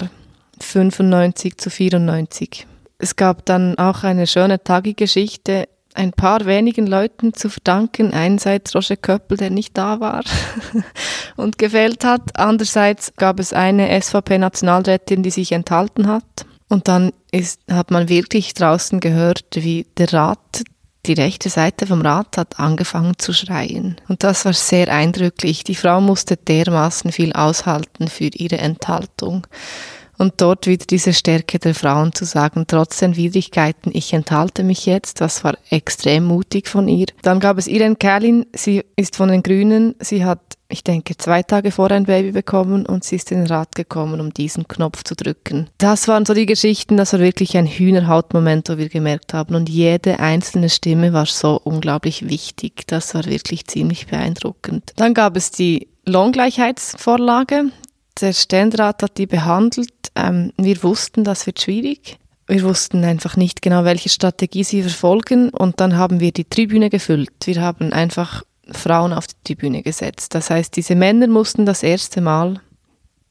95 0.60 1.58
zu 1.58 1.70
94. 1.70 2.66
Es 2.98 3.16
gab 3.16 3.46
dann 3.46 3.78
auch 3.78 4.04
eine 4.04 4.28
schöne 4.28 4.64
Tagigeschichte 4.64 5.68
ein 5.96 6.12
paar 6.12 6.46
wenigen 6.46 6.88
Leuten 6.88 7.34
zu 7.34 7.50
verdanken. 7.50 8.14
Einerseits 8.14 8.76
Roger 8.76 8.98
Köppel, 8.98 9.38
der 9.38 9.50
nicht 9.50 9.78
da 9.78 10.00
war 10.00 10.24
und 11.36 11.58
gefehlt 11.58 12.04
hat. 12.04 12.22
Andererseits 12.38 13.14
gab 13.16 13.40
es 13.40 13.54
eine 13.54 14.02
SVP-Nationalrätin, 14.02 15.24
die 15.24 15.30
sich 15.30 15.52
enthalten 15.52 16.08
hat. 16.08 16.46
Und 16.70 16.88
dann 16.88 17.12
ist, 17.32 17.62
hat 17.70 17.92
man 17.92 18.10
wirklich 18.10 18.54
draußen 18.54 19.00
gehört, 19.00 19.46
wie 19.54 19.86
der 19.98 20.12
Rat, 20.14 20.64
die 21.06 21.14
rechte 21.14 21.50
Seite 21.50 21.86
vom 21.86 22.02
Rat 22.02 22.38
hat 22.38 22.60
angefangen 22.60 23.18
zu 23.18 23.34
schreien. 23.34 23.98
Und 24.08 24.24
das 24.24 24.46
war 24.46 24.54
sehr 24.54 24.88
eindrücklich. 24.88 25.64
Die 25.64 25.76
Frau 25.76 26.00
musste 26.00 26.38
dermaßen 26.38 27.12
viel 27.12 27.34
aushalten 27.34 28.08
für 28.08 28.30
ihre 28.34 28.58
Enthaltung 28.58 29.46
und 30.18 30.34
dort 30.38 30.68
wieder 30.68 30.86
diese 30.86 31.14
Stärke 31.14 31.60
der 31.60 31.76
Frauen 31.76 32.14
zu 32.14 32.26
sagen, 32.26 32.66
trotz 32.68 32.98
den 33.00 33.16
Widrigkeiten, 33.16 33.92
ich 33.94 34.14
enthalte 34.14 34.64
mich 34.64 34.86
jetzt, 34.86 35.22
das 35.22 35.44
war 35.44 35.58
extrem 35.70 36.26
mutig 36.26 36.68
von 36.68 36.88
ihr. 36.88 37.08
Dann 37.22 37.40
gab 37.40 37.58
es 37.58 37.68
Irene 37.68 37.96
Kerlin, 37.96 38.46
sie 38.56 38.84
ist 38.96 39.16
von 39.16 39.30
den 39.30 39.44
Grünen, 39.44 39.96
sie 40.00 40.26
hat, 40.26 40.40
ich 40.70 40.84
denke, 40.84 41.18
zwei 41.18 41.44
Tage 41.44 41.72
vor 41.72 41.92
ein 41.92 42.06
Baby 42.06 42.32
bekommen 42.32 42.86
und 42.86 43.04
sie 43.04 43.18
ist 43.18 43.32
in 43.32 43.40
den 43.40 43.48
Rat 43.48 43.76
gekommen, 43.76 44.20
um 44.20 44.34
diesen 44.34 44.68
Knopf 44.68 45.04
zu 45.04 45.16
drücken. 45.16 45.70
Das 45.78 46.08
waren 46.08 46.26
so 46.26 46.34
die 46.34 46.46
Geschichten, 46.46 46.98
das 46.98 47.14
war 47.14 47.20
wirklich 47.20 47.58
ein 47.58 47.68
Hühnerhautmoment, 47.68 48.70
wo 48.70 48.78
wir 48.78 48.90
gemerkt 48.90 49.34
haben 49.34 49.56
und 49.56 49.70
jede 49.70 50.20
einzelne 50.20 50.70
Stimme 50.70 51.14
war 51.14 51.26
so 51.26 51.60
unglaublich 51.64 52.28
wichtig, 52.28 52.88
das 52.88 53.14
war 53.16 53.26
wirklich 53.26 53.68
ziemlich 53.68 54.08
beeindruckend. 54.08 54.94
Dann 54.96 55.14
gab 55.14 55.38
es 55.38 55.52
die 55.52 55.88
Lohngleichheitsvorlage, 56.06 57.72
der 58.20 58.34
Ständerat 58.34 59.02
hat 59.04 59.18
die 59.18 59.26
behandelt. 59.26 59.90
Ähm, 60.16 60.52
wir 60.58 60.82
wussten, 60.84 61.24
das 61.24 61.46
wird 61.46 61.62
schwierig. 61.62 62.18
Wir 62.48 62.64
wussten 62.64 63.04
einfach 63.06 63.38
nicht 63.38 63.62
genau, 63.62 63.84
welche 63.86 64.10
Strategie 64.10 64.64
sie 64.64 64.82
verfolgen. 64.82 65.50
Und 65.50 65.80
dann 65.80 65.98
haben 65.98 66.20
wir 66.20 66.32
die 66.32 66.46
Tribüne 66.46 66.90
gefüllt. 66.90 67.32
Wir 67.46 67.62
haben 67.62 67.94
einfach 67.94 68.44
Frauen 68.72 69.14
auf 69.14 69.28
die 69.28 69.36
Tribüne 69.44 69.82
gesetzt. 69.82 70.36
Das 70.36 70.50
heißt, 70.50 70.76
diese 70.76 70.96
Männer 70.96 71.28
mussten 71.28 71.66
das 71.66 71.84
erste 71.84 72.22
Mal 72.22 72.60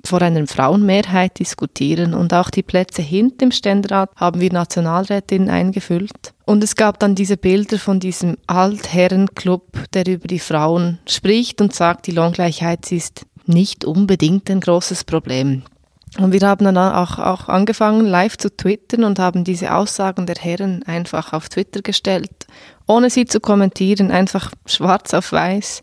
vor 0.04 0.20
einer 0.22 0.46
Frauenmehrheit 0.46 1.38
diskutieren 1.38 2.14
und 2.14 2.34
auch 2.34 2.50
die 2.50 2.62
Plätze 2.62 3.02
hinter 3.02 3.36
dem 3.36 3.52
Ständerat 3.52 4.10
haben 4.16 4.40
wir 4.40 4.52
Nationalrätinnen 4.52 5.48
eingefüllt. 5.48 6.34
Und 6.44 6.64
es 6.64 6.74
gab 6.74 6.98
dann 6.98 7.14
diese 7.14 7.36
Bilder 7.36 7.78
von 7.78 8.00
diesem 8.00 8.36
Altherrenclub, 8.46 9.92
der 9.94 10.06
über 10.08 10.26
die 10.26 10.40
Frauen 10.40 10.98
spricht 11.06 11.60
und 11.60 11.74
sagt, 11.74 12.06
die 12.08 12.12
Lohngleichheit 12.12 12.90
ist 12.90 13.26
nicht 13.46 13.84
unbedingt 13.84 14.50
ein 14.50 14.60
großes 14.60 15.04
Problem. 15.04 15.62
Und 16.18 16.32
wir 16.32 16.46
haben 16.46 16.64
dann 16.64 16.76
auch, 16.76 17.18
auch 17.18 17.48
angefangen, 17.48 18.04
live 18.06 18.36
zu 18.36 18.54
twittern 18.54 19.04
und 19.04 19.18
haben 19.18 19.44
diese 19.44 19.74
Aussagen 19.74 20.26
der 20.26 20.36
Herren 20.36 20.82
einfach 20.82 21.32
auf 21.32 21.48
Twitter 21.48 21.80
gestellt, 21.80 22.46
ohne 22.86 23.08
sie 23.08 23.24
zu 23.24 23.40
kommentieren, 23.40 24.10
einfach 24.10 24.50
schwarz 24.66 25.14
auf 25.14 25.32
weiß, 25.32 25.80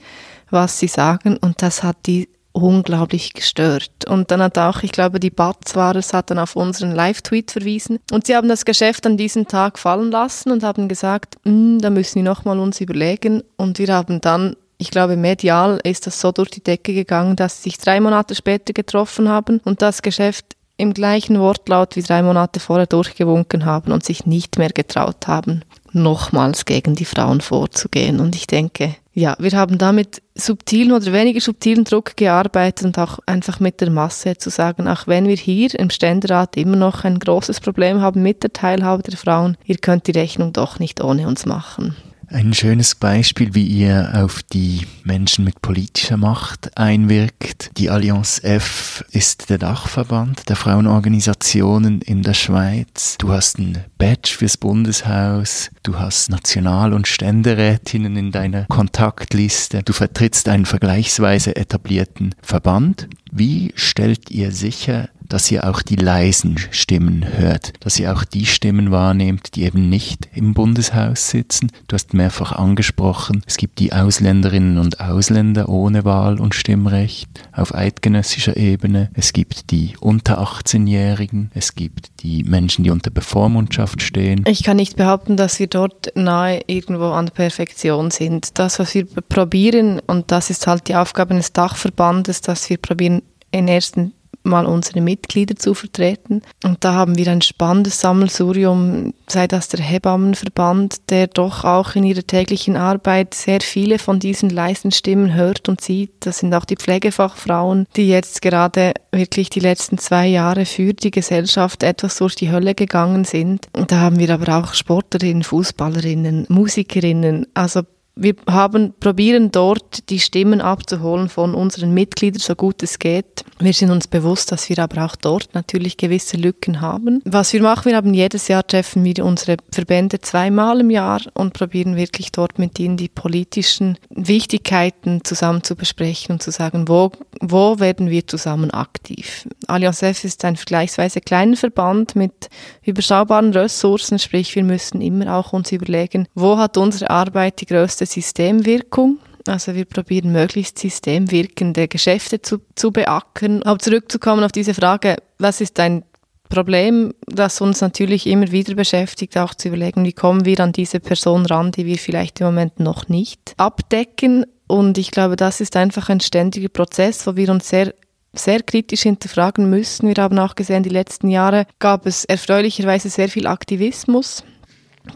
was 0.52 0.80
sie 0.80 0.88
sagen. 0.88 1.38
Und 1.38 1.62
das 1.64 1.82
hat 1.82 1.98
die 2.06 2.30
unglaublich 2.52 3.34
gestört. 3.34 4.06
Und 4.08 4.32
dann 4.32 4.42
hat 4.42 4.58
auch, 4.58 4.84
ich 4.84 4.92
glaube, 4.92 5.20
die 5.20 5.30
Batz 5.30 5.76
war 5.76 5.96
es, 5.96 6.14
hat 6.14 6.30
dann 6.30 6.40
auf 6.40 6.56
unseren 6.56 6.92
Live-Tweet 6.92 7.52
verwiesen. 7.52 8.00
Und 8.12 8.28
sie 8.28 8.36
haben 8.36 8.50
das 8.50 8.66
Geschäft 8.66 9.06
an 9.06 9.18
diesem 9.18 9.48
Tag 9.48 9.80
fallen 9.80 10.12
lassen 10.12 10.52
und 10.52 10.64
haben 10.64 10.88
gesagt, 10.88 11.36
hm, 11.44 11.80
da 11.80 11.90
müssen 11.90 12.16
wir 12.16 12.24
nochmal 12.24 12.60
uns 12.60 12.82
überlegen. 12.82 13.44
Und 13.58 13.80
wir 13.80 13.94
haben 13.94 14.22
dann 14.22 14.56
ich 14.82 14.92
glaube, 14.92 15.18
medial 15.18 15.80
ist 15.84 16.08
das 16.08 16.20
so 16.22 16.32
durch 16.32 16.50
die 16.50 16.64
Decke 16.64 16.94
gegangen, 16.94 17.36
dass 17.36 17.58
sie 17.58 17.70
sich 17.70 17.78
drei 17.78 18.00
Monate 18.00 18.34
später 18.34 18.72
getroffen 18.74 19.28
haben 19.28 19.60
und 19.66 19.82
das 19.82 20.02
Geschäft 20.02 20.56
im 20.78 20.94
gleichen 20.94 21.38
Wortlaut 21.38 21.98
wie 21.98 22.02
drei 22.02 22.24
Monate 22.24 22.62
vorher 22.62 22.88
durchgewunken 22.88 23.66
haben 23.66 23.92
und 23.92 24.06
sich 24.06 24.26
nicht 24.26 24.58
mehr 24.58 24.70
getraut 24.70 25.28
haben, 25.28 25.66
nochmals 25.92 26.64
gegen 26.64 26.96
die 26.96 27.04
Frauen 27.04 27.42
vorzugehen. 27.42 28.22
Und 28.22 28.38
ich 28.38 28.48
denke, 28.48 28.96
ja, 29.14 29.36
wir 29.38 29.52
haben 29.52 29.78
damit 29.78 30.22
subtilen 30.34 30.94
oder 30.94 31.12
weniger 31.12 31.42
subtilen 31.42 31.84
Druck 31.84 32.16
gearbeitet 32.16 32.86
und 32.86 32.98
auch 32.98 33.20
einfach 33.26 33.60
mit 33.60 33.82
der 33.82 33.90
Masse 33.90 34.38
zu 34.38 34.50
sagen, 34.50 34.88
auch 34.88 35.08
wenn 35.08 35.28
wir 35.28 35.36
hier 35.36 35.78
im 35.78 35.90
Ständerat 35.90 36.56
immer 36.56 36.78
noch 36.78 37.04
ein 37.04 37.20
großes 37.20 37.60
Problem 37.60 38.00
haben 38.00 38.24
mit 38.24 38.44
der 38.44 38.54
Teilhabe 38.54 39.04
der 39.04 39.18
Frauen, 39.18 39.58
ihr 39.66 39.78
könnt 39.78 40.08
die 40.08 40.18
Rechnung 40.18 40.54
doch 40.54 40.80
nicht 40.80 41.04
ohne 41.04 41.28
uns 41.28 41.46
machen. 41.46 41.98
Ein 42.32 42.54
schönes 42.54 42.94
Beispiel, 42.94 43.56
wie 43.56 43.66
ihr 43.66 44.12
auf 44.14 44.44
die 44.44 44.86
Menschen 45.04 45.46
mit 45.46 45.64
politischer 45.64 46.16
Macht 46.16 46.78
einwirkt. 46.78 47.72
Die 47.78 47.90
Allianz 47.90 48.40
F 48.44 49.04
ist 49.10 49.50
der 49.50 49.58
Dachverband 49.58 50.48
der 50.48 50.56
Frauenorganisationen 50.56 52.02
in 52.02 52.22
der 52.22 52.36
Schweiz. 52.36 53.16
Du 53.18 53.32
hast 53.32 53.58
ein 53.58 53.84
Badge 53.98 54.36
fürs 54.38 54.58
Bundeshaus. 54.58 55.72
Du 55.82 55.98
hast 55.98 56.30
National- 56.30 56.94
und 56.94 57.08
Ständerätinnen 57.08 58.16
in 58.16 58.32
deiner 58.32 58.66
Kontaktliste. 58.66 59.82
Du 59.82 59.94
vertrittst 59.94 60.50
einen 60.50 60.68
vergleichsweise 60.68 61.56
etablierten 61.56 62.36
Verband. 62.44 63.10
Wie 63.32 63.72
stellt 63.76 64.30
ihr 64.30 64.52
sicher, 64.52 65.10
dass 65.30 65.50
ihr 65.52 65.70
auch 65.70 65.82
die 65.82 65.96
leisen 65.96 66.58
Stimmen 66.72 67.26
hört, 67.38 67.74
dass 67.80 68.00
ihr 68.00 68.14
auch 68.14 68.24
die 68.24 68.46
Stimmen 68.46 68.92
wahrnehmt, 68.92 69.56
die 69.56 69.64
eben 69.64 69.90
nicht 69.90 70.28
im 70.34 70.54
Bundeshaus 70.54 71.30
sitzen. 71.30 71.72
Du 71.88 71.94
hast 71.94 72.14
mehrfach 72.14 72.52
angesprochen, 72.52 73.44
es 73.46 73.58
gibt 73.58 73.80
die 73.80 73.94
Ausländerinnen 73.94 74.78
und 74.78 75.00
Ausländer 75.00 75.70
ohne 75.70 76.04
Wahl 76.04 76.40
und 76.40 76.56
Stimmrecht 76.56 77.30
auf 77.54 77.74
eidgenössischer 77.74 78.58
Ebene, 78.58 79.10
es 79.14 79.32
gibt 79.34 79.72
die 79.72 79.94
unter 80.00 80.42
18-Jährigen, 80.42 81.52
es 81.54 81.76
gibt 81.76 82.10
die 82.22 82.44
Menschen, 82.44 82.84
die 82.84 82.90
unter 82.90 83.12
Bevormundschaft 83.12 84.02
stehen. 84.02 84.44
Ich 84.48 84.64
kann 84.64 84.78
nicht 84.78 84.98
behaupten, 84.98 85.38
dass 85.38 85.60
wir 85.60 85.68
dort 85.68 86.12
nahe 86.16 86.62
irgendwo 86.68 87.10
an 87.12 87.28
der 87.28 87.34
Perfektion 87.34 88.12
sind. 88.12 88.58
Das, 88.58 88.80
was 88.80 88.94
wir 88.96 89.06
probieren, 89.06 90.02
und 90.08 90.32
das 90.32 90.50
ist 90.50 90.68
halt 90.68 90.88
die 90.88 90.96
Aufgabe 90.96 91.34
eines 91.34 91.54
Dachverbandes, 91.54 92.42
dass 92.42 92.70
wir 92.70 92.78
probieren, 92.78 93.22
in 93.52 93.68
ersten 93.68 94.14
mal 94.50 94.66
unsere 94.66 95.02
Mitglieder 95.02 95.56
zu 95.56 95.74
vertreten. 95.74 96.42
Und 96.64 96.84
da 96.84 96.94
haben 96.94 97.18
wir 97.18 97.28
ein 97.30 97.42
spannendes 97.42 98.00
Sammelsurium, 98.02 99.14
sei 99.28 99.48
das 99.48 99.68
der 99.70 99.82
Hebammenverband, 99.82 101.10
der 101.10 101.28
doch 101.28 101.64
auch 101.64 101.96
in 101.96 102.04
ihrer 102.04 102.26
täglichen 102.26 102.76
Arbeit 102.76 103.34
sehr 103.34 103.62
viele 103.62 104.00
von 104.00 104.20
diesen 104.20 104.50
leisen 104.50 104.92
Stimmen 104.92 105.34
hört 105.34 105.70
und 105.70 105.82
sieht. 105.82 106.12
Das 106.22 106.40
sind 106.40 106.54
auch 106.54 106.66
die 106.66 106.76
Pflegefachfrauen, 106.76 107.88
die 107.96 108.10
jetzt 108.10 108.42
gerade 108.42 108.94
wirklich 109.12 109.50
die 109.50 109.60
letzten 109.60 109.98
zwei 109.98 110.28
Jahre 110.28 110.66
für 110.66 110.94
die 110.94 111.12
Gesellschaft 111.12 111.84
etwas 111.84 112.18
durch 112.18 112.36
die 112.36 112.52
Hölle 112.52 112.76
gegangen 112.76 113.26
sind. 113.26 113.68
Und 113.76 113.92
da 113.92 114.00
haben 114.00 114.20
wir 114.20 114.34
aber 114.34 114.58
auch 114.58 114.74
Sportlerinnen, 114.74 115.44
Fußballerinnen, 115.44 116.46
Musikerinnen, 116.50 117.48
also 117.54 117.82
wir 118.22 118.36
haben, 118.50 118.94
probieren 119.00 119.50
dort 119.52 120.10
die 120.10 120.20
Stimmen 120.20 120.60
abzuholen 120.62 121.30
von 121.30 121.56
unseren 121.56 121.94
Mitgliedern, 121.94 122.40
so 122.40 122.54
gut 122.54 122.84
es 122.84 123.00
geht. 123.00 123.46
Wir 123.60 123.74
sind 123.74 123.92
uns 123.92 124.08
bewusst, 124.08 124.52
dass 124.52 124.70
wir 124.70 124.80
aber 124.80 125.06
auch 125.06 125.16
dort 125.16 125.54
natürlich 125.54 125.98
gewisse 125.98 126.38
Lücken 126.38 126.82
haben. 126.82 127.22
Was 127.26 127.54
wir 127.54 127.62
machen, 127.62 127.90
wir 127.90 127.96
haben 127.96 128.14
jedes 128.14 128.50
Jahr 128.50 128.66
treffen 128.68 129.04
wir 129.04 129.24
unsere 129.24 129.58
Verbände 129.72 130.20
zweimal 130.20 130.82
im 130.82 130.90
Jahr 130.90 131.22
und 131.34 131.54
probieren 131.54 131.96
wirklich 131.96 132.32
dort 132.32 132.60
mit 132.60 132.78
ihnen 132.80 132.98
die 132.98 133.08
politischen 133.08 133.98
Wichtigkeiten 134.10 135.24
zusammen 135.24 135.64
zu 135.64 135.76
besprechen 135.76 136.34
und 136.34 136.44
zu 136.44 136.52
sagen, 136.52 136.88
wo, 136.88 137.12
wo 137.40 137.80
werden 137.80 138.10
wir 138.10 138.28
zusammen 138.28 138.72
aktiv. 138.72 139.48
Allianz 139.68 140.02
F 140.02 140.24
ist 140.26 140.44
ein 140.44 140.58
vergleichsweise 140.58 141.22
kleiner 141.22 141.56
Verband 141.56 142.16
mit 142.16 142.50
überschaubaren 142.84 143.54
Ressourcen, 143.54 144.20
sprich 144.20 144.56
wir 144.56 144.64
müssen 144.64 145.02
immer 145.02 145.36
auch 145.36 145.54
uns 145.54 145.72
überlegen, 145.72 146.28
wo 146.36 146.58
hat 146.58 146.76
unsere 146.78 147.10
Arbeit 147.10 147.62
die 147.62 147.66
größte 147.66 148.09
Systemwirkung. 148.10 149.20
Also 149.48 149.74
wir 149.74 149.86
probieren 149.86 150.32
möglichst 150.32 150.78
systemwirkende 150.80 151.88
Geschäfte 151.88 152.42
zu, 152.42 152.60
zu 152.76 152.92
beackern. 152.92 153.64
Aber 153.64 153.80
zurückzukommen 153.80 154.44
auf 154.44 154.52
diese 154.52 154.74
Frage, 154.74 155.18
was 155.38 155.62
ist 155.62 155.80
ein 155.80 156.04
Problem, 156.50 157.14
das 157.28 157.62
uns 157.62 157.82
natürlich 157.82 158.26
immer 158.26 158.52
wieder 158.52 158.74
beschäftigt, 158.74 159.38
auch 159.38 159.54
zu 159.54 159.68
überlegen, 159.68 160.04
wie 160.04 160.14
kommen 160.14 160.46
wir 160.46 160.60
an 160.60 160.72
diese 160.72 161.00
Person 161.00 161.46
ran, 161.46 161.72
die 161.72 161.86
wir 161.86 161.98
vielleicht 161.98 162.42
im 162.42 162.48
Moment 162.48 162.80
noch 162.80 163.08
nicht 163.08 163.54
abdecken. 163.58 164.46
Und 164.68 164.98
ich 164.98 165.12
glaube, 165.12 165.36
das 165.36 165.62
ist 165.62 165.76
einfach 165.76 166.10
ein 166.10 166.20
ständiger 166.20 166.70
Prozess, 166.70 167.26
wo 167.28 167.36
wir 167.36 167.50
uns 167.50 167.70
sehr 167.70 167.94
sehr 168.34 168.62
kritisch 168.62 169.02
hinterfragen 169.02 169.70
müssen. 169.70 170.08
Wir 170.08 170.22
haben 170.22 170.38
auch 170.38 170.54
gesehen, 170.54 170.84
die 170.84 170.90
letzten 170.90 171.30
Jahre 171.30 171.66
gab 171.80 172.06
es 172.06 172.26
erfreulicherweise 172.26 173.10
sehr 173.10 173.28
viel 173.28 173.48
Aktivismus 173.48 174.44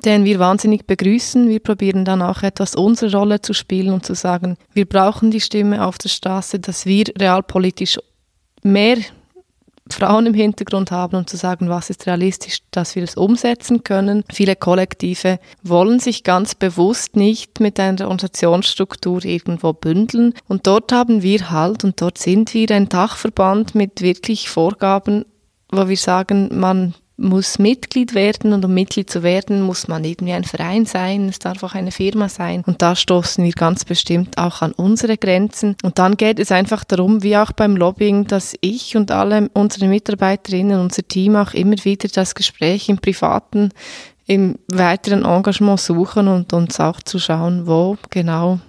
den 0.06 0.26
wir 0.26 0.40
wahnsinnig 0.40 0.86
begrüßen. 0.86 1.50
Wir 1.50 1.60
probieren 1.60 2.06
dann 2.06 2.22
auch 2.22 2.44
etwas 2.44 2.76
unsere 2.76 3.16
Rolle 3.16 3.42
zu 3.42 3.54
spielen 3.54 3.94
und 3.94 4.06
zu 4.06 4.16
sagen, 4.16 4.58
wir 4.74 4.86
brauchen 4.86 5.32
die 5.32 5.42
Stimme 5.42 5.86
auf 5.86 5.98
der 5.98 6.10
Straße, 6.10 6.60
dass 6.60 6.86
wir 6.86 7.06
realpolitisch 7.18 8.00
mehr 8.64 8.98
Frauen 9.90 10.28
im 10.28 10.34
Hintergrund 10.34 10.92
haben 10.92 11.18
und 11.18 11.30
zu 11.30 11.36
sagen, 11.36 11.68
was 11.68 11.90
ist 11.90 12.08
realistisch, 12.08 12.60
dass 12.72 12.96
wir 12.96 13.04
es 13.04 13.16
umsetzen 13.16 13.84
können. 13.84 14.24
Viele 14.32 14.56
Kollektive 14.56 15.40
wollen 15.62 16.00
sich 16.00 16.24
ganz 16.24 16.56
bewusst 16.56 17.18
nicht 17.18 17.60
mit 17.60 17.80
einer 17.80 18.06
Organisationsstruktur 18.06 19.26
irgendwo 19.26 19.74
bündeln. 19.74 20.34
Und 20.48 20.68
dort 20.68 20.94
haben 20.94 21.22
wir 21.22 21.52
halt, 21.52 21.84
und 21.84 22.02
dort 22.02 22.18
sind 22.18 22.54
wir 22.54 22.72
ein 22.72 22.88
Dachverband 22.88 23.76
mit 23.76 24.02
wirklich 24.02 24.50
Vorgaben 24.50 25.26
wo 25.74 25.88
wir 25.88 25.98
sagen, 25.98 26.50
man 26.60 26.94
muss 27.24 27.58
Mitglied 27.58 28.14
werden 28.14 28.54
und 28.54 28.64
um 28.64 28.74
Mitglied 28.74 29.10
zu 29.10 29.24
werden, 29.24 29.62
muss 29.62 29.88
man 29.88 30.04
irgendwie 30.04 30.34
ein 30.34 30.44
Verein 30.44 30.86
sein, 30.86 31.30
es 31.30 31.40
darf 31.40 31.64
auch 31.64 31.74
eine 31.74 31.92
Firma 31.92 32.30
sein. 32.30 32.64
Und 32.66 32.82
da 32.82 32.96
stoßen 32.96 33.44
wir 33.44 33.54
ganz 33.54 33.86
bestimmt 33.86 34.38
auch 34.38 34.62
an 34.62 34.74
unsere 34.74 35.18
Grenzen. 35.18 35.76
Und 35.84 35.98
dann 35.98 36.18
geht 36.18 36.40
es 36.40 36.52
einfach 36.52 36.84
darum, 36.84 37.24
wie 37.24 37.38
auch 37.38 37.54
beim 37.54 37.76
Lobbying, 37.76 38.28
dass 38.28 38.56
ich 38.62 38.96
und 38.96 39.12
alle 39.12 39.50
unsere 39.54 39.88
Mitarbeiterinnen, 39.88 40.80
unser 40.80 41.08
Team 41.08 41.36
auch 41.36 41.54
immer 41.54 41.76
wieder 41.84 42.08
das 42.10 42.36
Gespräch 42.36 42.90
im 42.90 42.98
Privaten, 42.98 43.70
im 44.26 44.58
weiteren 44.68 45.26
Engagement 45.26 45.80
suchen 45.80 46.28
und 46.28 46.54
uns 46.54 46.80
auch 46.80 47.02
zu 47.02 47.20
schauen, 47.20 47.68
wo 47.68 47.98
genau 48.10 48.60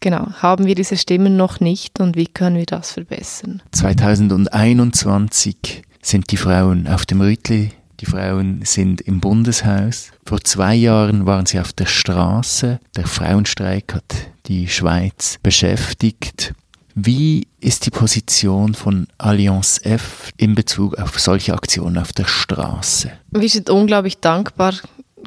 genau, 0.00 0.28
haben 0.40 0.66
wir 0.66 0.74
diese 0.74 0.96
Stimmen 0.96 1.36
noch 1.36 1.60
nicht 1.60 2.00
und 2.00 2.16
wie 2.16 2.26
können 2.26 2.56
wir 2.56 2.66
das 2.66 2.92
verbessern? 2.92 3.62
2021 3.72 5.82
sind 6.02 6.30
die 6.30 6.36
Frauen 6.36 6.88
auf 6.88 7.06
dem 7.06 7.20
Rütli 7.20 7.70
die 8.00 8.06
Frauen 8.06 8.62
sind 8.64 9.00
im 9.02 9.20
Bundeshaus. 9.20 10.10
Vor 10.24 10.40
zwei 10.42 10.74
Jahren 10.74 11.26
waren 11.26 11.46
sie 11.46 11.60
auf 11.60 11.72
der 11.72 11.86
Straße. 11.86 12.80
Der 12.96 13.06
Frauenstreik 13.06 13.94
hat 13.94 14.14
die 14.46 14.68
Schweiz 14.68 15.38
beschäftigt. 15.42 16.54
Wie 16.94 17.46
ist 17.60 17.86
die 17.86 17.90
Position 17.90 18.74
von 18.74 19.06
Allianz 19.18 19.80
F 19.82 20.30
in 20.36 20.54
Bezug 20.54 20.98
auf 20.98 21.18
solche 21.20 21.54
Aktionen 21.54 21.98
auf 21.98 22.12
der 22.12 22.26
Straße? 22.26 23.12
Wir 23.30 23.48
sind 23.48 23.70
unglaublich 23.70 24.18
dankbar, 24.18 24.74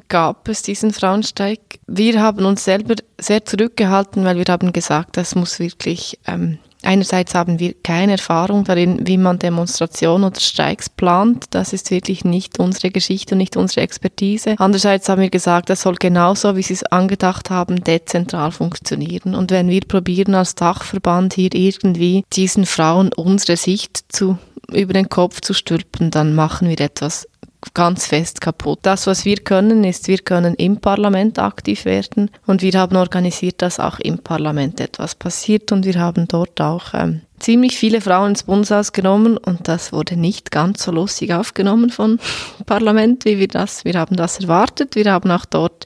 gab 0.09 0.47
es 0.49 0.61
diesen 0.61 0.91
Frauenstreik. 0.91 1.79
Wir 1.87 2.21
haben 2.21 2.45
uns 2.45 2.65
selber 2.65 2.95
sehr 3.19 3.45
zurückgehalten, 3.45 4.25
weil 4.25 4.37
wir 4.37 4.45
haben 4.49 4.73
gesagt, 4.73 5.17
das 5.17 5.35
muss 5.35 5.59
wirklich 5.59 6.19
ähm, 6.27 6.59
Einerseits 6.83 7.33
haben 7.33 7.59
wir 7.59 7.73
keine 7.83 8.13
Erfahrung 8.13 8.63
darin, 8.63 9.07
wie 9.07 9.17
man 9.17 9.39
Demonstrationen 9.39 10.25
oder 10.25 10.39
Streiks 10.39 10.89
plant. 10.89 11.45
Das 11.51 11.73
ist 11.73 11.91
wirklich 11.91 12.25
nicht 12.25 12.59
unsere 12.59 12.91
Geschichte 12.91 13.35
und 13.35 13.39
nicht 13.39 13.57
unsere 13.57 13.81
Expertise. 13.81 14.55
Andererseits 14.57 15.09
haben 15.09 15.21
wir 15.21 15.29
gesagt, 15.29 15.69
das 15.69 15.81
soll 15.81 15.95
genauso, 15.95 16.55
wie 16.55 16.61
Sie 16.61 16.73
es 16.73 16.83
angedacht 16.83 17.49
haben, 17.49 17.83
dezentral 17.83 18.51
funktionieren. 18.51 19.35
Und 19.35 19.51
wenn 19.51 19.69
wir 19.69 19.81
probieren, 19.81 20.35
als 20.35 20.55
Dachverband 20.55 21.33
hier 21.33 21.53
irgendwie 21.53 22.23
diesen 22.33 22.65
Frauen 22.65 23.11
unsere 23.13 23.57
Sicht 23.57 24.03
zu 24.09 24.37
über 24.71 24.93
den 24.93 25.09
Kopf 25.09 25.41
zu 25.41 25.53
stülpen, 25.53 26.11
dann 26.11 26.33
machen 26.33 26.69
wir 26.69 26.79
etwas 26.79 27.27
ganz 27.73 28.07
fest 28.07 28.41
kaputt. 28.41 28.79
Das, 28.83 29.07
was 29.07 29.25
wir 29.25 29.37
können, 29.37 29.83
ist, 29.83 30.07
wir 30.07 30.19
können 30.19 30.55
im 30.55 30.77
Parlament 30.77 31.39
aktiv 31.39 31.85
werden 31.85 32.29
und 32.45 32.61
wir 32.61 32.73
haben 32.73 32.95
organisiert, 32.95 33.61
dass 33.61 33.79
auch 33.79 33.99
im 33.99 34.19
Parlament 34.19 34.79
etwas 34.79 35.15
passiert 35.15 35.71
und 35.71 35.85
wir 35.85 35.99
haben 35.99 36.27
dort 36.27 36.59
auch 36.61 36.93
ähm, 36.93 37.21
ziemlich 37.39 37.77
viele 37.77 38.01
Frauen 38.01 38.29
ins 38.31 38.43
Bundeshaus 38.43 38.93
genommen 38.93 39.37
und 39.37 39.67
das 39.67 39.91
wurde 39.91 40.15
nicht 40.15 40.51
ganz 40.51 40.83
so 40.83 40.91
lustig 40.91 41.33
aufgenommen 41.33 41.89
vom 41.89 42.19
Parlament, 42.65 43.25
wie 43.25 43.39
wir 43.39 43.47
das, 43.47 43.85
wir 43.85 43.93
haben 43.95 44.15
das 44.15 44.39
erwartet. 44.39 44.95
Wir 44.95 45.11
haben 45.11 45.31
auch 45.31 45.45
dort 45.45 45.85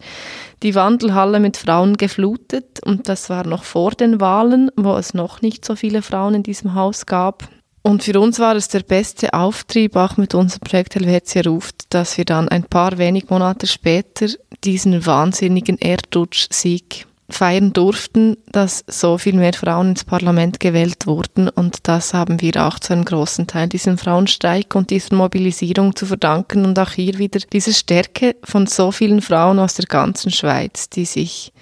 die 0.64 0.76
Wandelhalle 0.76 1.40
mit 1.40 1.58
Frauen 1.58 1.98
geflutet 1.98 2.80
und 2.84 3.10
das 3.10 3.30
war 3.30 3.46
noch 3.46 3.64
vor 3.64 3.92
den 3.92 4.20
Wahlen, 4.20 4.72
wo 4.76 4.96
es 4.96 5.14
noch 5.14 5.42
nicht 5.42 5.66
so 5.66 5.76
viele 5.76 6.02
Frauen 6.02 6.36
in 6.36 6.44
diesem 6.44 6.74
Haus 6.74 7.06
gab. 7.06 7.48
Und 7.88 8.04
für 8.04 8.20
uns 8.20 8.38
war 8.38 8.58
es 8.58 8.68
der 8.68 8.82
beste 8.82 9.34
Auftrieb, 9.34 9.96
auch 9.96 10.18
mit 10.18 10.36
unserem 10.36 10.60
Projekt 10.60 10.96
Helvetia 10.96 11.44
ruft, 11.44 11.86
dass 11.94 12.18
wir 12.18 12.26
dann 12.26 12.50
ein 12.50 12.64
paar 12.64 12.98
wenig 12.98 13.30
Monate 13.30 13.66
später 13.66 14.28
diesen 14.66 15.06
wahnsinnigen 15.06 15.78
Erdrutsch-Sieg 15.78 17.08
feiern 17.30 17.72
durften, 17.72 18.36
dass 18.52 18.84
so 18.88 19.18
viel 19.18 19.36
mehr 19.36 19.54
Frauen 19.54 19.92
ins 19.92 20.04
Parlament 20.04 20.60
gewählt 20.60 21.08
wurden. 21.08 21.48
Und 21.48 21.88
das 21.88 22.14
haben 22.14 22.42
wir 22.42 22.68
auch 22.68 22.78
zu 22.78 22.92
einem 22.92 23.06
großen 23.06 23.48
Teil 23.48 23.70
diesem 23.70 23.98
Frauenstreik 23.98 24.76
und 24.76 24.90
dieser 24.90 25.16
Mobilisierung 25.16 25.96
zu 25.96 26.06
verdanken. 26.06 26.66
Und 26.66 26.78
auch 26.80 26.92
hier 26.92 27.18
wieder 27.20 27.40
diese 27.54 27.74
Stärke 27.74 28.36
von 28.44 28.68
so 28.68 28.92
vielen 28.92 29.22
Frauen 29.22 29.60
aus 29.60 29.76
der 29.76 29.86
ganzen 29.86 30.32
Schweiz, 30.32 30.90
die 30.90 31.06
sich 31.06 31.54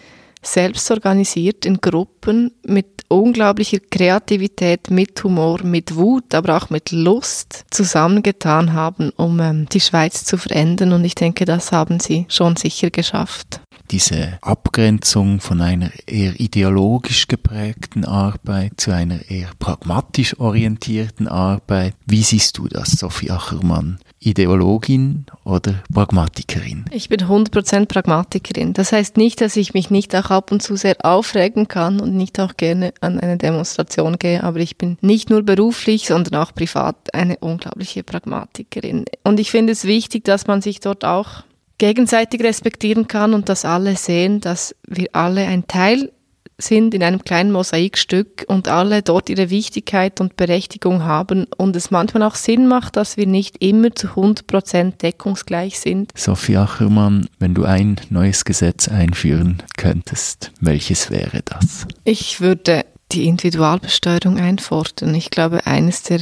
selbst 0.47 0.89
organisiert 0.91 1.65
in 1.65 1.77
Gruppen 1.77 2.51
mit 2.65 2.95
unglaublicher 3.07 3.79
Kreativität, 3.89 4.89
mit 4.89 5.23
Humor, 5.23 5.63
mit 5.63 5.95
Wut, 5.95 6.33
aber 6.33 6.57
auch 6.57 6.69
mit 6.69 6.91
Lust 6.91 7.65
zusammengetan 7.69 8.73
haben, 8.73 9.11
um 9.11 9.39
ähm, 9.39 9.67
die 9.69 9.79
Schweiz 9.79 10.25
zu 10.25 10.37
verändern. 10.37 10.93
Und 10.93 11.03
ich 11.05 11.15
denke, 11.15 11.45
das 11.45 11.71
haben 11.71 11.99
sie 11.99 12.25
schon 12.29 12.55
sicher 12.55 12.89
geschafft. 12.89 13.61
Diese 13.91 14.39
Abgrenzung 14.41 15.39
von 15.39 15.61
einer 15.61 15.91
eher 16.07 16.39
ideologisch 16.39 17.27
geprägten 17.27 18.03
Arbeit 18.03 18.73
zu 18.77 18.91
einer 18.91 19.29
eher 19.29 19.49
pragmatisch 19.59 20.39
orientierten 20.39 21.27
Arbeit. 21.27 21.93
Wie 22.07 22.23
siehst 22.23 22.57
du 22.57 22.67
das, 22.67 22.93
Sophie 22.93 23.29
Achermann? 23.29 23.99
Ideologin 24.25 25.25
oder 25.43 25.83
Pragmatikerin? 25.93 26.85
Ich 26.91 27.09
bin 27.09 27.21
100% 27.21 27.85
Pragmatikerin. 27.85 28.73
Das 28.73 28.91
heißt 28.91 29.17
nicht, 29.17 29.39
dass 29.41 29.55
ich 29.55 29.73
mich 29.73 29.91
nicht 29.91 30.15
auch 30.15 30.31
ab 30.31 30.51
und 30.51 30.61
zu 30.61 30.75
sehr 30.75 30.97
aufregen 31.03 31.67
kann 31.67 31.99
und 31.99 32.15
nicht 32.15 32.39
auch 32.39 32.57
gerne 32.57 32.93
an 33.01 33.19
eine 33.19 33.37
Demonstration 33.37 34.17
gehe, 34.17 34.43
aber 34.43 34.59
ich 34.59 34.77
bin 34.77 34.97
nicht 35.01 35.29
nur 35.29 35.43
beruflich, 35.43 36.07
sondern 36.07 36.41
auch 36.41 36.53
privat 36.53 37.13
eine 37.13 37.37
unglaubliche 37.37 38.03
Pragmatikerin. 38.03 39.05
Und 39.23 39.39
ich 39.39 39.51
finde 39.51 39.73
es 39.73 39.85
wichtig, 39.85 40.23
dass 40.23 40.47
man 40.47 40.61
sich 40.61 40.79
dort 40.79 41.05
auch 41.05 41.43
gegenseitig 41.77 42.41
respektieren 42.41 43.07
kann 43.07 43.33
und 43.33 43.49
dass 43.49 43.65
alle 43.65 43.95
sehen, 43.95 44.41
dass 44.41 44.75
wir 44.87 45.09
alle 45.13 45.45
ein 45.45 45.67
Teil 45.67 46.11
sind 46.57 46.93
in 46.93 47.03
einem 47.03 47.23
kleinen 47.23 47.51
Mosaikstück 47.51 48.45
und 48.47 48.67
alle 48.67 49.01
dort 49.01 49.29
ihre 49.29 49.49
Wichtigkeit 49.49 50.21
und 50.21 50.37
Berechtigung 50.37 51.03
haben 51.03 51.47
und 51.57 51.75
es 51.75 51.91
manchmal 51.91 52.23
auch 52.23 52.35
Sinn 52.35 52.67
macht, 52.67 52.95
dass 52.95 53.17
wir 53.17 53.27
nicht 53.27 53.61
immer 53.61 53.93
zu 53.93 54.07
100% 54.07 54.97
deckungsgleich 54.97 55.79
sind. 55.79 56.11
Sophie 56.15 56.57
Achermann, 56.57 57.27
wenn 57.39 57.53
du 57.53 57.65
ein 57.65 57.99
neues 58.09 58.45
Gesetz 58.45 58.87
einführen 58.87 59.63
könntest, 59.77 60.51
welches 60.61 61.09
wäre 61.09 61.41
das? 61.43 61.87
Ich 62.05 62.39
würde 62.39 62.85
die 63.11 63.27
Individualbesteuerung 63.27 64.39
einfordern. 64.39 65.13
Ich 65.13 65.29
glaube, 65.29 65.65
eines 65.65 66.03
der 66.03 66.21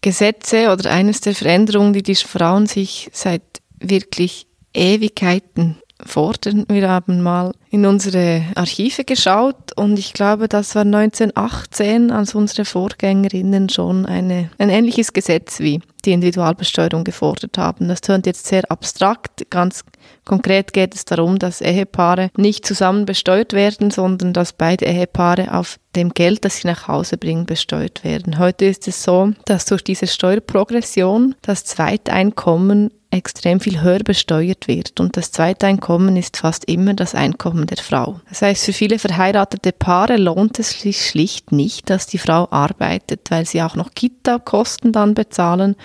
Gesetze 0.00 0.72
oder 0.72 0.90
eines 0.90 1.20
der 1.20 1.34
Veränderungen, 1.34 1.92
die 1.92 2.02
die 2.02 2.14
Frauen 2.14 2.66
sich 2.66 3.10
seit 3.12 3.42
wirklich 3.80 4.46
Ewigkeiten 4.72 5.78
fordern. 6.04 6.64
Wir 6.68 6.88
haben 6.88 7.22
mal 7.22 7.52
in 7.70 7.84
unsere 7.84 8.42
Archive 8.54 9.04
geschaut 9.04 9.72
und 9.76 9.98
ich 9.98 10.12
glaube, 10.12 10.48
das 10.48 10.74
war 10.74 10.82
1918, 10.82 12.10
als 12.10 12.34
unsere 12.34 12.64
Vorgängerinnen 12.64 13.68
schon 13.68 14.06
eine, 14.06 14.50
ein 14.58 14.70
ähnliches 14.70 15.12
Gesetz 15.12 15.60
wie 15.60 15.80
die 16.04 16.12
Individualbesteuerung 16.12 17.04
gefordert 17.04 17.58
haben. 17.58 17.88
Das 17.88 18.00
tönt 18.00 18.26
jetzt 18.26 18.46
sehr 18.46 18.70
abstrakt. 18.70 19.50
Ganz 19.50 19.84
konkret 20.24 20.72
geht 20.72 20.94
es 20.94 21.04
darum, 21.04 21.38
dass 21.38 21.60
Ehepaare 21.60 22.30
nicht 22.36 22.64
zusammen 22.64 23.04
besteuert 23.04 23.52
werden, 23.52 23.90
sondern 23.90 24.32
dass 24.32 24.52
beide 24.52 24.86
Ehepaare 24.86 25.52
auf 25.52 25.78
dem 25.96 26.10
Geld, 26.10 26.44
das 26.44 26.58
sie 26.58 26.68
nach 26.68 26.86
Hause 26.88 27.18
bringen, 27.18 27.44
besteuert 27.44 28.04
werden. 28.04 28.38
Heute 28.38 28.66
ist 28.66 28.86
es 28.88 29.02
so, 29.02 29.32
dass 29.46 29.66
durch 29.66 29.82
diese 29.82 30.06
Steuerprogression 30.06 31.34
das 31.42 31.64
Zweiteinkommen 31.64 32.90
extrem 33.10 33.60
viel 33.60 33.80
höher 33.80 34.00
besteuert 34.00 34.68
wird. 34.68 35.00
Und 35.00 35.16
das 35.16 35.32
zweite 35.32 35.66
Einkommen 35.66 36.16
ist 36.16 36.36
fast 36.36 36.66
immer 36.66 36.94
das 36.94 37.14
Einkommen 37.14 37.66
der 37.66 37.78
Frau. 37.78 38.20
Das 38.28 38.42
heißt, 38.42 38.64
für 38.64 38.72
viele 38.72 38.98
verheiratete 38.98 39.72
Paare 39.72 40.16
lohnt 40.16 40.58
es 40.58 40.80
sich 40.80 41.06
schlicht 41.06 41.52
nicht, 41.52 41.90
dass 41.90 42.06
die 42.06 42.18
Frau 42.18 42.48
arbeitet, 42.50 43.30
weil 43.30 43.46
sie 43.46 43.62
auch 43.62 43.76
noch 43.76 43.92
Kita-Kosten 43.92 44.92
dann 44.92 45.14
bezahlen 45.14 45.76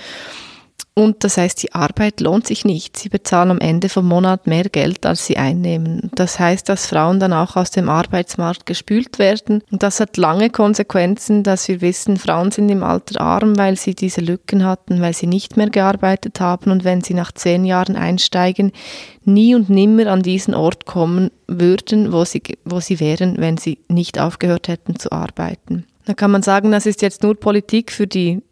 und 0.95 1.23
das 1.23 1.37
heißt, 1.37 1.63
die 1.63 1.73
Arbeit 1.73 2.21
lohnt 2.21 2.45
sich 2.45 2.65
nicht. 2.65 2.97
Sie 2.97 3.09
bezahlen 3.09 3.49
am 3.49 3.59
Ende 3.59 3.89
vom 3.89 4.07
Monat 4.07 4.45
mehr 4.45 4.65
Geld, 4.65 5.07
als 5.07 5.25
sie 5.25 5.37
einnehmen. 5.37 6.11
Das 6.13 6.39
heißt, 6.39 6.69
dass 6.69 6.85
Frauen 6.85 7.19
dann 7.19 7.33
auch 7.33 7.55
aus 7.55 7.71
dem 7.71 7.89
Arbeitsmarkt 7.89 8.67
gespült 8.67 9.17
werden. 9.17 9.63
Und 9.71 9.81
das 9.81 9.99
hat 9.99 10.17
lange 10.17 10.51
Konsequenzen, 10.51 11.41
dass 11.41 11.67
wir 11.67 11.81
wissen, 11.81 12.17
Frauen 12.17 12.51
sind 12.51 12.69
im 12.69 12.83
Alter 12.83 13.21
arm, 13.21 13.57
weil 13.57 13.75
sie 13.75 13.95
diese 13.95 14.21
Lücken 14.21 14.65
hatten, 14.65 15.01
weil 15.01 15.15
sie 15.15 15.25
nicht 15.25 15.57
mehr 15.57 15.71
gearbeitet 15.71 16.39
haben 16.39 16.69
und 16.69 16.83
wenn 16.83 17.01
sie 17.01 17.15
nach 17.15 17.31
zehn 17.31 17.65
Jahren 17.65 17.95
einsteigen, 17.95 18.71
nie 19.25 19.55
und 19.55 19.71
nimmer 19.71 20.07
an 20.07 20.21
diesen 20.21 20.53
Ort 20.53 20.85
kommen 20.85 21.31
würden, 21.47 22.13
wo 22.13 22.23
sie, 22.23 22.43
wo 22.65 22.79
sie 22.79 22.99
wären, 22.99 23.37
wenn 23.37 23.57
sie 23.57 23.79
nicht 23.87 24.19
aufgehört 24.19 24.67
hätten 24.67 24.99
zu 24.99 25.11
arbeiten. 25.11 25.85
Da 26.05 26.13
kann 26.13 26.29
man 26.29 26.43
sagen, 26.43 26.71
das 26.71 26.85
ist 26.85 27.01
jetzt 27.01 27.23
nur 27.23 27.33
Politik 27.33 27.91
für 27.91 28.05
die 28.05 28.43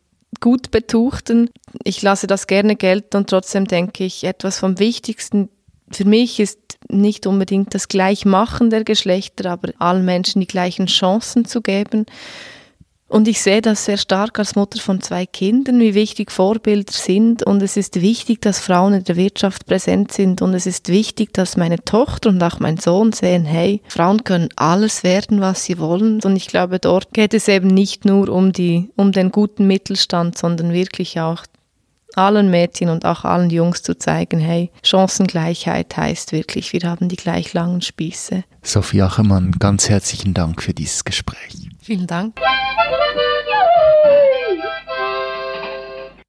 gut 0.42 0.72
betuchten. 0.72 1.50
Ich 1.84 2.02
lasse 2.02 2.28
das 2.28 2.48
gerne 2.48 2.76
gelten 2.76 3.18
und 3.18 3.30
trotzdem 3.30 3.66
denke 3.66 4.04
ich, 4.04 4.26
etwas 4.26 4.60
vom 4.60 4.80
Wichtigsten 4.80 5.50
für 5.94 6.06
mich 6.06 6.40
ist 6.40 6.60
nicht 6.90 7.28
unbedingt 7.28 7.74
das 7.74 7.88
Gleichmachen 7.88 8.70
der 8.70 8.84
Geschlechter, 8.84 9.52
aber 9.52 9.72
allen 9.80 10.06
Menschen 10.06 10.40
die 10.40 10.48
gleichen 10.48 10.88
Chancen 10.88 11.46
zu 11.46 11.62
geben. 11.62 12.06
Und 13.12 13.28
ich 13.28 13.42
sehe 13.42 13.62
das 13.62 13.84
sehr 13.84 13.98
stark 13.98 14.40
als 14.40 14.56
Mutter 14.56 14.80
von 14.80 15.02
zwei 15.02 15.26
Kindern, 15.26 15.82
wie 15.82 15.96
wichtig 15.96 16.32
Vorbilder 16.32 16.94
sind. 16.94 17.44
Und 17.44 17.62
es 17.62 17.76
ist 17.76 18.00
wichtig, 18.00 18.42
dass 18.42 18.62
Frauen 18.62 18.94
in 18.94 19.04
der 19.04 19.18
Wirtschaft 19.18 19.66
präsent 19.66 20.14
sind. 20.14 20.42
Und 20.42 20.54
es 20.54 20.66
ist 20.66 20.88
wichtig, 20.88 21.34
dass 21.34 21.58
meine 21.58 21.84
Tochter 21.84 22.30
und 22.30 22.42
auch 22.42 22.62
mein 22.62 22.78
Sohn 22.78 23.12
sehen, 23.12 23.44
hey, 23.44 23.82
Frauen 23.90 24.24
können 24.24 24.48
alles 24.56 25.04
werden, 25.04 25.42
was 25.42 25.66
sie 25.66 25.78
wollen. 25.78 26.22
Und 26.22 26.38
ich 26.38 26.48
glaube, 26.48 26.80
dort 26.80 27.14
geht 27.14 27.34
es 27.34 27.50
eben 27.50 27.68
nicht 27.68 28.06
nur 28.06 28.30
um 28.30 28.54
die, 28.54 28.90
um 28.96 29.12
den 29.12 29.30
guten 29.30 29.68
Mittelstand, 29.68 30.38
sondern 30.38 30.72
wirklich 30.72 31.20
auch 31.20 31.44
allen 32.16 32.50
Mädchen 32.50 32.88
und 32.88 33.04
auch 33.04 33.26
allen 33.26 33.50
Jungs 33.50 33.84
zu 33.84 33.98
zeigen, 33.98 34.40
hey, 34.40 34.72
Chancengleichheit 34.84 35.98
heißt 35.98 36.32
wirklich, 36.32 36.72
wir 36.72 36.84
haben 36.84 37.10
die 37.10 37.18
gleich 37.18 37.52
langen 37.52 37.82
Spieße. 37.82 38.46
Sophie 38.64 39.02
Achermann, 39.02 39.52
ganz 39.60 39.90
herzlichen 39.90 40.34
Dank 40.34 40.62
für 40.62 40.74
dieses 40.74 41.04
Gespräch. 41.04 41.71
Vielen 41.82 42.08
Dank. 42.08 42.40